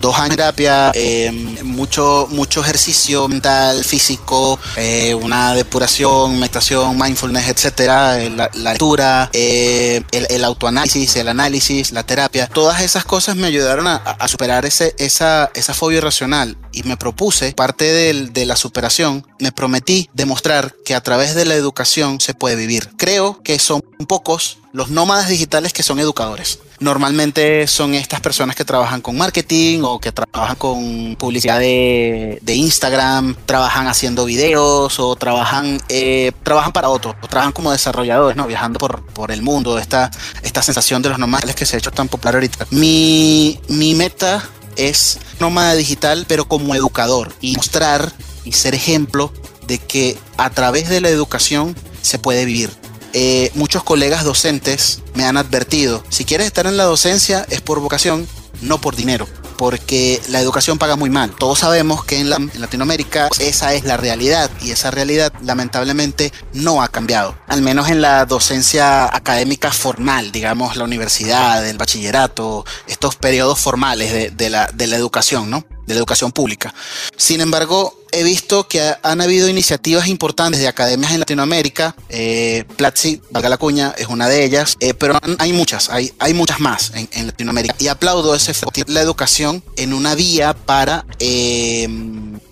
dos 0.00 0.16
años 0.16 0.30
de 0.30 0.36
terapia, 0.36 0.92
eh, 0.94 1.30
mucho, 1.64 2.28
mucho 2.30 2.60
ejercicio 2.60 3.28
mental, 3.28 3.84
físico, 3.84 4.58
eh, 4.76 5.14
una 5.14 5.54
depuración, 5.54 6.38
meditación, 6.38 6.98
mindfulness, 6.98 7.48
etcétera, 7.48 8.22
eh, 8.22 8.30
la, 8.30 8.50
lectura, 8.54 9.30
el, 9.32 10.04
el, 10.10 10.44
autoanálisis, 10.44 11.16
el 11.16 11.28
análisis, 11.28 11.92
la 11.92 12.04
terapia, 12.04 12.46
todas 12.46 12.82
esas 12.82 13.04
cosas 13.04 13.36
me 13.36 13.46
ayudaron 13.46 13.86
a, 13.86 13.96
a 13.96 14.28
superar 14.28 14.66
ese, 14.66 14.94
esa, 14.98 15.50
esa 15.54 15.74
fobia 15.74 15.98
irracional 15.98 16.56
y 16.76 16.82
me 16.82 16.98
propuse, 16.98 17.52
parte 17.52 17.84
de 18.30 18.46
la 18.46 18.54
superación, 18.54 19.26
me 19.40 19.50
prometí 19.50 20.10
demostrar 20.12 20.74
que 20.84 20.94
a 20.94 21.00
través 21.00 21.34
de 21.34 21.46
la 21.46 21.54
educación 21.54 22.20
se 22.20 22.34
puede 22.34 22.54
vivir. 22.54 22.90
Creo 22.98 23.42
que 23.42 23.58
son 23.58 23.80
pocos 24.06 24.58
los 24.76 24.90
nómadas 24.90 25.28
digitales 25.28 25.72
que 25.72 25.82
son 25.82 25.98
educadores. 25.98 26.58
Normalmente 26.80 27.66
son 27.66 27.94
estas 27.94 28.20
personas 28.20 28.54
que 28.54 28.66
trabajan 28.66 29.00
con 29.00 29.16
marketing 29.16 29.80
o 29.82 29.98
que 29.98 30.12
trabajan 30.12 30.56
con 30.56 31.16
publicidad 31.16 31.58
de, 31.58 32.38
Instagram, 32.46 33.34
trabajan 33.46 33.88
haciendo 33.88 34.26
videos 34.26 35.00
o 35.00 35.16
trabajan, 35.16 35.80
eh, 35.88 36.32
trabajan 36.42 36.72
para 36.72 36.90
otros, 36.90 37.14
o 37.22 37.26
trabajan 37.26 37.52
como 37.52 37.72
desarrolladores, 37.72 38.36
¿no? 38.36 38.46
viajando 38.46 38.78
por, 38.78 39.06
por 39.06 39.32
el 39.32 39.40
mundo. 39.40 39.78
Esta, 39.78 40.10
esta 40.42 40.60
sensación 40.60 41.00
de 41.00 41.08
los 41.08 41.18
nómadas 41.18 41.54
que 41.54 41.64
se 41.64 41.76
ha 41.76 41.78
hecho 41.78 41.90
tan 41.90 42.08
popular 42.08 42.34
ahorita. 42.34 42.66
Mi, 42.70 43.58
mi 43.68 43.94
meta 43.94 44.46
es 44.76 45.18
nómada 45.40 45.74
digital, 45.74 46.24
pero 46.28 46.46
como 46.46 46.74
educador 46.74 47.34
y 47.40 47.56
mostrar 47.56 48.12
y 48.44 48.52
ser 48.52 48.74
ejemplo 48.74 49.32
de 49.66 49.78
que 49.78 50.16
a 50.36 50.50
través 50.50 50.88
de 50.88 51.00
la 51.00 51.08
educación 51.08 51.74
se 52.02 52.18
puede 52.18 52.44
vivir. 52.44 52.70
Eh, 53.12 53.50
muchos 53.54 53.82
colegas 53.82 54.24
docentes 54.24 55.00
me 55.14 55.24
han 55.24 55.36
advertido, 55.36 56.04
si 56.10 56.24
quieres 56.24 56.46
estar 56.46 56.66
en 56.66 56.76
la 56.76 56.84
docencia 56.84 57.46
es 57.48 57.60
por 57.60 57.80
vocación, 57.80 58.26
no 58.60 58.80
por 58.80 58.94
dinero 58.94 59.26
porque 59.56 60.20
la 60.28 60.40
educación 60.40 60.78
paga 60.78 60.96
muy 60.96 61.10
mal. 61.10 61.30
Todos 61.30 61.60
sabemos 61.60 62.04
que 62.04 62.20
en, 62.20 62.30
Latinoamérica 62.30 63.28
esa 63.38 63.74
es 63.74 63.84
la 63.84 63.96
realidad 63.96 64.50
y 64.60 64.70
esa 64.70 64.90
realidad 64.90 65.32
lamentablemente 65.42 66.32
no 66.52 66.82
ha 66.82 66.88
cambiado, 66.88 67.36
al 67.46 67.62
menos 67.62 67.88
en 67.88 68.00
la 68.00 68.24
docencia 68.26 69.04
académica 69.04 69.72
formal, 69.72 70.32
digamos 70.32 70.76
la 70.76 70.84
universidad, 70.84 71.66
el 71.66 71.78
bachillerato, 71.78 72.64
estos 72.86 73.16
periodos 73.16 73.58
formales 73.58 74.36
de, 74.36 74.50
la, 74.50 74.70
de 74.72 74.86
la 74.86 74.96
educación, 74.96 75.50
¿no? 75.50 75.64
de 75.86 75.94
la 75.94 75.98
educación 75.98 76.32
pública. 76.32 76.74
Sin 77.16 77.40
embargo, 77.40 77.98
he 78.16 78.22
visto 78.22 78.66
que 78.66 78.94
han 79.02 79.20
habido 79.20 79.46
iniciativas 79.48 80.08
importantes 80.08 80.60
de 80.60 80.68
academias 80.68 81.12
en 81.12 81.20
Latinoamérica. 81.20 81.94
Eh, 82.08 82.64
Platzi, 82.76 83.20
valga 83.30 83.50
la 83.50 83.58
cuña, 83.58 83.94
es 83.98 84.06
una 84.08 84.26
de 84.28 84.42
ellas, 84.42 84.76
eh, 84.80 84.94
pero 84.94 85.18
hay 85.38 85.52
muchas, 85.52 85.90
hay, 85.90 86.34
muchas 86.34 86.58
más 86.58 86.92
en, 86.94 87.26
Latinoamérica. 87.26 87.74
Y 87.78 87.88
aplaudo 87.88 88.34
ese 88.34 88.54
la 88.86 89.02
educación 89.02 89.62
en 89.76 89.92
una 89.92 90.14
vía 90.14 90.54
para 90.54 91.04
eh, 91.18 91.86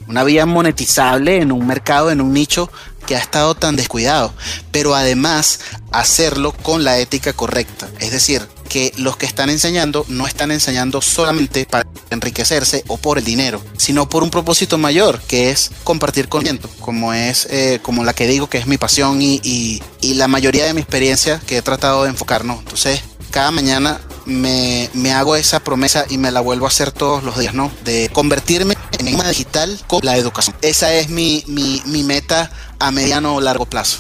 una 0.06 0.22
vía 0.22 0.44
monetizable 0.44 1.38
en 1.38 1.50
un 1.50 1.66
mercado, 1.66 2.10
en 2.10 2.20
un 2.20 2.34
nicho 2.34 2.70
que 3.06 3.16
ha 3.16 3.18
estado 3.18 3.54
tan 3.54 3.76
descuidado, 3.76 4.34
pero 4.70 4.94
además 4.94 5.60
hacerlo 5.92 6.52
con 6.52 6.84
la 6.84 6.98
ética 6.98 7.32
correcta. 7.32 7.88
Es 8.00 8.12
decir, 8.12 8.46
que 8.74 8.92
los 8.96 9.16
que 9.16 9.24
están 9.24 9.50
enseñando 9.50 10.04
no 10.08 10.26
están 10.26 10.50
enseñando 10.50 11.00
solamente 11.00 11.64
para 11.64 11.88
enriquecerse 12.10 12.82
o 12.88 12.96
por 12.96 13.18
el 13.18 13.24
dinero, 13.24 13.62
sino 13.76 14.08
por 14.08 14.24
un 14.24 14.30
propósito 14.30 14.78
mayor, 14.78 15.20
que 15.28 15.52
es 15.52 15.70
compartir 15.84 16.28
conocimiento, 16.28 16.68
como 16.80 17.12
es 17.12 17.46
eh, 17.52 17.78
como 17.82 18.02
la 18.02 18.14
que 18.14 18.26
digo 18.26 18.48
que 18.48 18.58
es 18.58 18.66
mi 18.66 18.76
pasión 18.76 19.22
y, 19.22 19.40
y, 19.44 20.14
la 20.14 20.26
mayoría 20.26 20.64
de 20.64 20.74
mi 20.74 20.80
experiencia 20.80 21.40
que 21.46 21.58
he 21.58 21.62
tratado 21.62 22.02
de 22.02 22.08
enfocarnos. 22.08 22.58
Entonces, 22.58 23.04
cada 23.30 23.52
mañana 23.52 24.00
me, 24.26 24.90
me, 24.92 25.12
hago 25.12 25.36
esa 25.36 25.60
promesa 25.60 26.04
y 26.10 26.18
me 26.18 26.32
la 26.32 26.40
vuelvo 26.40 26.64
a 26.64 26.68
hacer 26.68 26.90
todos 26.90 27.22
los 27.22 27.38
días, 27.38 27.54
¿no? 27.54 27.70
De 27.84 28.10
convertirme 28.12 28.74
en 28.98 29.14
una 29.14 29.28
digital 29.28 29.78
con 29.86 30.00
la 30.02 30.16
educación. 30.16 30.56
Esa 30.62 30.92
es 30.94 31.10
mi, 31.10 31.44
mi, 31.46 31.80
mi 31.86 32.02
meta 32.02 32.50
a 32.80 32.90
mediano 32.90 33.36
o 33.36 33.40
largo 33.40 33.66
plazo. 33.66 33.98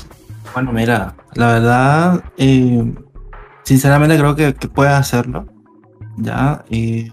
Bueno, 0.52 0.72
mira, 0.72 1.14
la 1.34 1.46
verdad, 1.46 2.24
eh, 2.38 2.92
sinceramente 3.64 4.16
creo 4.16 4.36
que, 4.36 4.54
que, 4.54 4.68
puedes 4.68 4.94
hacerlo. 4.94 5.46
Ya, 6.16 6.64
eh, 6.70 7.10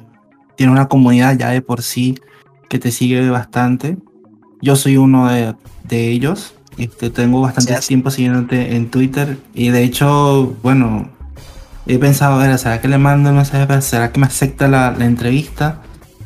tiene 0.56 0.72
una 0.72 0.88
comunidad 0.88 1.38
ya 1.38 1.50
de 1.50 1.62
por 1.62 1.82
sí 1.82 2.20
que 2.70 2.80
te 2.80 2.92
sigue 2.92 3.30
bastante. 3.30 3.98
Yo 4.62 4.76
soy 4.76 4.98
uno 4.98 5.28
de, 5.28 5.56
de 5.84 6.10
ellos. 6.10 6.54
Este, 6.78 7.10
tengo 7.10 7.42
bastante 7.42 7.76
tiempo 7.86 8.12
siguiéndote 8.12 8.76
en 8.76 8.90
Twitter 8.90 9.38
y 9.54 9.70
de 9.70 9.84
hecho, 9.84 10.56
bueno, 10.64 11.10
he 11.86 11.98
pensado, 11.98 12.40
a 12.40 12.48
ver, 12.48 12.58
¿será 12.58 12.80
que 12.80 12.88
le 12.88 12.98
mando 12.98 13.30
un 13.30 13.36
mensaje? 13.36 13.82
¿Será 13.82 14.12
que 14.12 14.20
me 14.20 14.26
acepta 14.26 14.68
la, 14.68 14.92
la 14.92 15.06
entrevista? 15.06 15.82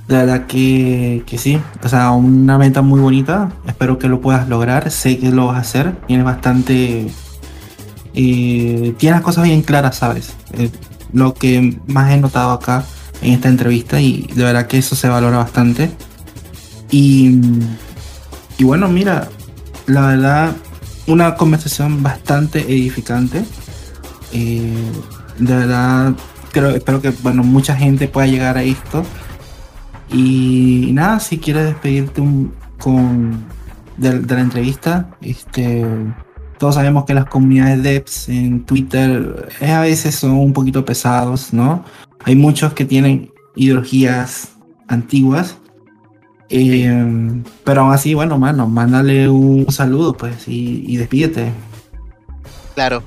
De 0.08 0.18
verdad 0.18 0.46
que, 0.46 1.24
que, 1.26 1.40
sí, 1.40 1.60
o 1.84 1.90
sea, 1.90 2.12
una 2.12 2.60
meta 2.60 2.84
muy 2.84 3.00
bonita. 3.00 3.52
Espero 3.66 3.98
que 3.98 4.08
lo 4.08 4.22
puedas 4.22 4.48
lograr. 4.48 4.92
Sé 4.92 5.18
que 5.18 5.32
lo 5.32 5.48
vas 5.48 5.58
a 5.58 5.62
hacer. 5.62 5.96
Tienes 6.06 6.26
bastante. 6.26 7.08
Tienes 8.16 9.18
las 9.18 9.22
cosas 9.22 9.44
bien 9.44 9.62
claras, 9.62 9.98
¿sabes? 9.98 10.34
Eh, 10.54 10.70
lo 11.14 11.34
que 11.34 11.78
más 11.88 12.12
he 12.12 12.18
notado 12.18 12.52
acá 12.52 12.86
en 13.22 13.34
esta 13.34 13.50
entrevista 13.50 14.00
y 14.02 14.28
de 14.34 14.44
verdad 14.44 14.68
que 14.68 14.78
eso 14.78 14.96
se 14.96 15.08
valora 15.10 15.38
bastante. 15.38 15.92
Y, 16.92 17.40
y 18.58 18.64
bueno, 18.64 18.88
mira, 18.88 19.28
la 19.88 20.08
verdad, 20.08 20.56
una 21.08 21.36
conversación 21.36 22.02
bastante 22.02 22.62
edificante. 22.62 23.44
Eh, 24.32 24.92
de 25.40 25.56
verdad, 25.56 26.14
creo, 26.52 26.70
espero 26.70 27.02
que 27.02 27.12
bueno, 27.22 27.44
mucha 27.44 27.76
gente 27.76 28.08
pueda 28.08 28.28
llegar 28.28 28.58
a 28.58 28.64
esto. 28.64 29.04
Y, 30.12 30.92
nada, 30.94 31.20
si 31.20 31.38
quieres 31.40 31.66
despedirte 31.66 32.24
con 32.80 33.46
de, 33.98 34.22
la 34.22 34.42
entrevista, 34.42 35.10
este 35.22 35.86
todos 36.58 36.76
sabemos 36.76 37.06
que 37.06 37.14
las 37.14 37.26
comunidades 37.26 37.84
devs 37.84 38.30
en 38.30 38.66
Twitter 38.66 39.50
a 39.62 39.82
veces 39.82 40.16
son 40.16 40.32
un 40.32 40.54
poquito 40.54 40.86
pesados, 40.86 41.54
¿no? 41.54 41.84
Hay 42.24 42.36
muchos 42.36 42.74
que 42.74 42.86
tienen 42.86 43.32
ideologías 43.56 44.50
antiguas. 44.88 45.58
Eh, 46.50 47.44
pero 47.64 47.82
aún 47.82 47.94
así, 47.94 48.14
bueno, 48.14 48.38
mano, 48.38 48.68
mándale 48.68 49.28
un 49.28 49.72
saludo, 49.72 50.16
pues, 50.16 50.48
y, 50.48 50.96
despídete. 50.98 51.52
Claro, 52.76 53.04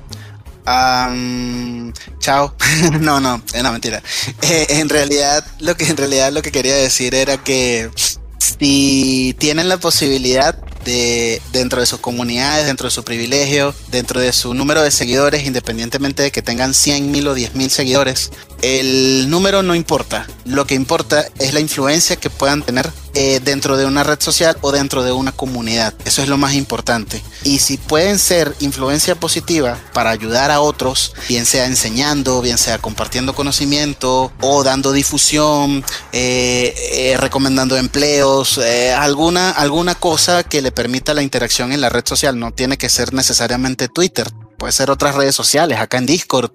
chao. 2.19 2.53
no, 2.99 3.19
no, 3.19 3.41
es 3.53 3.59
una 3.59 3.71
mentira. 3.71 4.01
Eh, 4.41 4.67
en 4.69 4.89
realidad, 4.89 5.45
lo 5.59 5.75
que 5.75 5.87
en 5.87 5.97
realidad 5.97 6.31
lo 6.31 6.41
que 6.41 6.51
quería 6.51 6.75
decir 6.75 7.15
era 7.15 7.37
que 7.37 7.89
si 8.37 9.35
tienen 9.39 9.69
la 9.69 9.77
posibilidad 9.77 10.59
de 10.85 11.41
dentro 11.51 11.79
de 11.79 11.85
sus 11.85 11.99
comunidades, 11.99 12.65
dentro 12.65 12.87
de 12.87 12.91
su 12.91 13.03
privilegio, 13.03 13.73
dentro 13.91 14.19
de 14.19 14.31
su 14.31 14.53
número 14.53 14.81
de 14.81 14.91
seguidores, 14.91 15.45
independientemente 15.45 16.23
de 16.23 16.31
que 16.31 16.41
tengan 16.41 16.73
100 16.73 17.11
mil 17.11 17.27
o 17.27 17.33
10 17.33 17.55
mil 17.55 17.69
seguidores, 17.69 18.31
el 18.61 19.29
número 19.29 19.63
no 19.63 19.75
importa. 19.75 20.27
Lo 20.45 20.65
que 20.65 20.75
importa 20.75 21.27
es 21.39 21.53
la 21.53 21.59
influencia 21.59 22.15
que 22.15 22.29
puedan 22.29 22.63
tener 22.63 22.89
eh, 23.21 23.41
dentro 23.43 23.75
de 23.75 23.85
una 23.85 24.05
red 24.05 24.17
social 24.21 24.57
o 24.61 24.71
dentro 24.71 25.03
de 25.03 25.11
una 25.11 25.33
comunidad. 25.33 25.93
Eso 26.05 26.21
es 26.21 26.29
lo 26.29 26.37
más 26.37 26.53
importante. 26.53 27.21
Y 27.43 27.59
si 27.59 27.75
pueden 27.75 28.17
ser 28.17 28.55
influencia 28.61 29.13
positiva 29.13 29.77
para 29.91 30.11
ayudar 30.11 30.51
a 30.51 30.61
otros, 30.61 31.13
bien 31.27 31.45
sea 31.45 31.65
enseñando, 31.65 32.41
bien 32.41 32.57
sea 32.57 32.77
compartiendo 32.77 33.35
conocimiento 33.35 34.31
o 34.39 34.63
dando 34.63 34.93
difusión, 34.93 35.83
eh, 36.13 36.73
eh, 36.93 37.17
recomendando 37.17 37.75
empleos, 37.75 38.57
alguna, 38.95 39.51
alguna 39.51 39.95
cosa 39.95 40.43
que 40.43 40.61
le 40.61 40.71
permita 40.71 41.13
la 41.13 41.21
interacción 41.21 41.73
en 41.73 41.81
la 41.81 41.89
red 41.89 42.07
social. 42.07 42.39
No 42.39 42.51
tiene 42.53 42.77
que 42.77 42.87
ser 42.87 43.13
necesariamente 43.13 43.89
Twitter 43.89 44.31
puede 44.57 44.71
ser 44.71 44.91
otras 44.91 45.15
redes 45.15 45.35
sociales, 45.35 45.79
acá 45.79 45.97
en 45.97 46.05
Discord, 46.05 46.51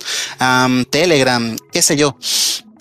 Telegram, 0.90 1.56
qué 1.72 1.82
sé 1.82 1.96
yo. 1.96 2.16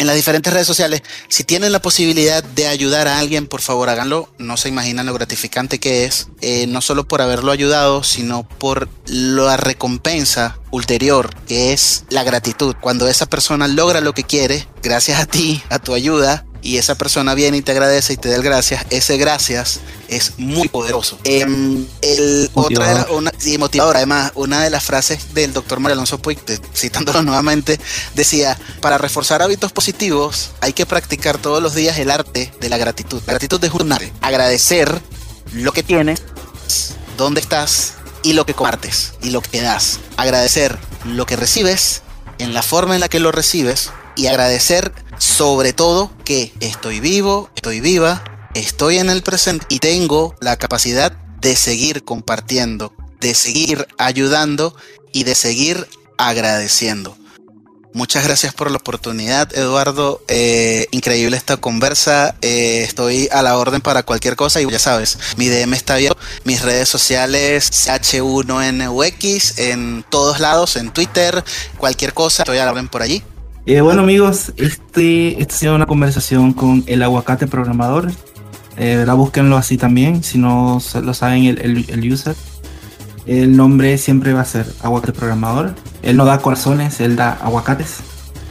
En 0.03 0.07
las 0.07 0.17
diferentes 0.17 0.51
redes 0.51 0.67
sociales, 0.67 1.01
si 1.29 1.45
tienen 1.45 1.71
la 1.71 1.81
posibilidad 1.81 2.43
de 2.43 2.67
ayudar 2.67 3.07
a 3.07 3.19
alguien, 3.19 3.47
por 3.47 3.61
favor 3.61 3.87
háganlo. 3.87 4.27
No 4.37 4.57
se 4.57 4.67
imaginan 4.67 5.05
lo 5.05 5.13
gratificante 5.13 5.79
que 5.79 6.03
es, 6.03 6.27
eh, 6.41 6.67
no 6.67 6.81
solo 6.81 7.07
por 7.07 7.21
haberlo 7.21 7.53
ayudado, 7.53 8.03
sino 8.03 8.43
por 8.43 8.89
la 9.05 9.55
recompensa 9.55 10.59
ulterior, 10.71 11.33
que 11.47 11.71
es 11.71 12.03
la 12.09 12.25
gratitud. 12.25 12.75
Cuando 12.81 13.07
esa 13.07 13.27
persona 13.27 13.69
logra 13.69 14.01
lo 14.01 14.11
que 14.11 14.25
quiere, 14.25 14.67
gracias 14.81 15.21
a 15.21 15.25
ti, 15.25 15.63
a 15.69 15.79
tu 15.79 15.93
ayuda, 15.93 16.45
y 16.63 16.77
esa 16.77 16.95
persona 16.95 17.35
viene 17.35 17.57
y 17.57 17.61
te 17.61 17.73
agradece 17.73 18.13
y 18.13 18.17
te 18.17 18.29
da 18.29 18.37
el 18.37 18.41
gracias, 18.41 18.85
ese 18.89 19.17
gracias 19.17 19.81
es 20.07 20.33
muy 20.37 20.69
poderoso. 20.69 21.19
Em, 21.25 21.85
el, 22.01 22.49
otra 22.53 23.07
una, 23.11 23.31
motivador. 23.59 23.97
Además, 23.97 24.31
una 24.35 24.63
de 24.63 24.69
las 24.69 24.83
frases 24.83 25.33
del 25.33 25.51
doctor 25.51 25.81
Mario 25.81 25.93
Alonso 25.93 26.19
Puig, 26.19 26.39
citándolo 26.73 27.21
nuevamente, 27.23 27.79
decía, 28.15 28.57
para 28.81 28.97
reforzar 28.97 29.41
hábitos 29.41 29.73
positivos 29.73 30.51
hay 30.61 30.73
que 30.73 30.85
practicar 30.85 31.37
todos 31.37 31.61
los 31.61 31.75
días 31.75 31.97
el 31.99 32.09
arte 32.09 32.51
de 32.59 32.69
la 32.69 32.77
gratitud. 32.77 33.21
La 33.27 33.33
gratitud 33.33 33.63
es 33.63 33.71
un 33.71 33.91
arte. 33.91 34.13
Agradecer 34.21 35.01
lo 35.51 35.73
que 35.73 35.83
tienes, 35.83 36.21
dónde 37.17 37.41
estás 37.41 37.95
y 38.23 38.33
lo 38.33 38.45
que 38.45 38.53
compartes 38.53 39.13
y 39.21 39.31
lo 39.31 39.41
que 39.41 39.61
das. 39.61 39.99
Agradecer 40.15 40.79
lo 41.03 41.25
que 41.25 41.35
recibes 41.35 42.03
en 42.37 42.53
la 42.53 42.63
forma 42.63 42.95
en 42.95 43.01
la 43.01 43.09
que 43.09 43.19
lo 43.19 43.33
recibes 43.33 43.91
y 44.15 44.27
agradecer 44.27 44.93
sobre 45.17 45.73
todo 45.73 46.11
que 46.25 46.53
estoy 46.59 46.99
vivo, 46.99 47.49
estoy 47.55 47.81
viva, 47.81 48.23
estoy 48.53 48.97
en 48.97 49.09
el 49.09 49.23
presente 49.23 49.65
y 49.69 49.79
tengo 49.79 50.35
la 50.39 50.57
capacidad 50.57 51.11
de 51.11 51.55
seguir 51.55 52.03
compartiendo, 52.03 52.93
de 53.19 53.33
seguir 53.33 53.87
ayudando 53.97 54.75
y 55.11 55.23
de 55.23 55.35
seguir 55.35 55.87
agradeciendo. 56.17 57.17
Muchas 57.95 58.23
gracias 58.23 58.55
por 58.55 58.71
la 58.71 58.77
oportunidad, 58.77 59.55
Eduardo. 59.55 60.23
Eh, 60.27 60.87
increíble 60.89 61.37
esta 61.37 61.57
conversa. 61.57 62.35
Eh, 62.41 62.83
estoy 62.83 63.29
a 63.31 63.43
la 63.43 63.55
orden 63.55 63.81
para 63.81 64.01
cualquier 64.01 64.35
cosa 64.35 64.59
y 64.59 64.69
ya 64.69 64.79
sabes, 64.79 65.19
mi 65.37 65.47
DM 65.47 65.73
está 65.75 65.93
abierto. 65.93 66.19
Mis 66.43 66.63
redes 66.63 66.89
sociales, 66.89 67.69
H1NUX, 67.87 69.59
en 69.59 70.03
todos 70.09 70.39
lados, 70.39 70.75
en 70.75 70.91
Twitter, 70.91 71.43
cualquier 71.77 72.15
cosa, 72.15 72.41
estoy 72.41 72.57
a 72.57 72.65
la 72.65 72.71
orden 72.71 72.89
por 72.89 73.03
allí. 73.03 73.23
Eh, 73.65 73.79
bueno 73.79 74.01
amigos, 74.01 74.51
este, 74.57 75.41
esta 75.41 75.55
ha 75.55 75.57
sido 75.57 75.75
una 75.75 75.85
conversación 75.85 76.51
con 76.51 76.83
el 76.85 77.01
aguacate 77.01 77.47
programador. 77.47 78.11
la 78.77 79.13
búsquenlo 79.13 79.55
así 79.55 79.77
también, 79.77 80.23
si 80.23 80.37
no 80.37 80.81
lo 81.01 81.13
saben 81.13 81.45
el, 81.45 81.59
el, 81.59 81.85
el 81.89 82.11
user. 82.11 82.35
El 83.25 83.55
nombre 83.55 83.97
siempre 83.97 84.33
va 84.33 84.41
a 84.41 84.45
ser 84.45 84.65
aguacate 84.81 85.13
programador. 85.13 85.75
Él 86.01 86.17
no 86.17 86.25
da 86.25 86.39
corazones, 86.39 86.99
él 86.99 87.15
da 87.15 87.31
aguacates. 87.41 87.99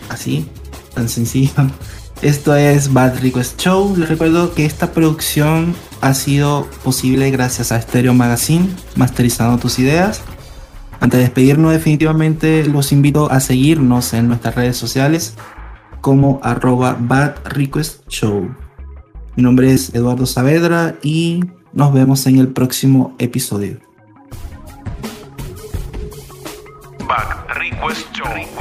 Así, 0.08 0.48
tan 0.94 1.08
sencillo. 1.08 1.52
Esto 2.22 2.54
es 2.54 2.92
Bad 2.92 3.20
Request 3.20 3.60
Show. 3.60 3.96
Les 3.96 4.08
recuerdo 4.08 4.54
que 4.54 4.64
esta 4.64 4.92
producción 4.92 5.74
ha 6.00 6.14
sido 6.14 6.68
posible 6.84 7.30
gracias 7.30 7.72
a 7.72 7.82
Stereo 7.82 8.14
Magazine, 8.14 8.68
masterizando 8.96 9.58
tus 9.58 9.78
ideas. 9.78 10.22
Antes 11.02 11.18
de 11.18 11.24
despedirnos 11.24 11.72
definitivamente 11.72 12.64
los 12.64 12.92
invito 12.92 13.28
a 13.28 13.40
seguirnos 13.40 14.14
en 14.14 14.28
nuestras 14.28 14.54
redes 14.54 14.76
sociales 14.76 15.34
como 16.00 16.38
arroba 16.44 16.96
Bad 16.96 17.44
Request 17.44 18.08
Show. 18.08 18.54
Mi 19.34 19.42
nombre 19.42 19.72
es 19.72 19.92
Eduardo 19.96 20.26
Saavedra 20.26 20.94
y 21.02 21.40
nos 21.72 21.92
vemos 21.92 22.24
en 22.28 22.38
el 22.38 22.52
próximo 22.52 23.16
episodio. 23.18 23.80
Show. 27.00 27.46
Request 27.58 28.12
Show. 28.12 28.51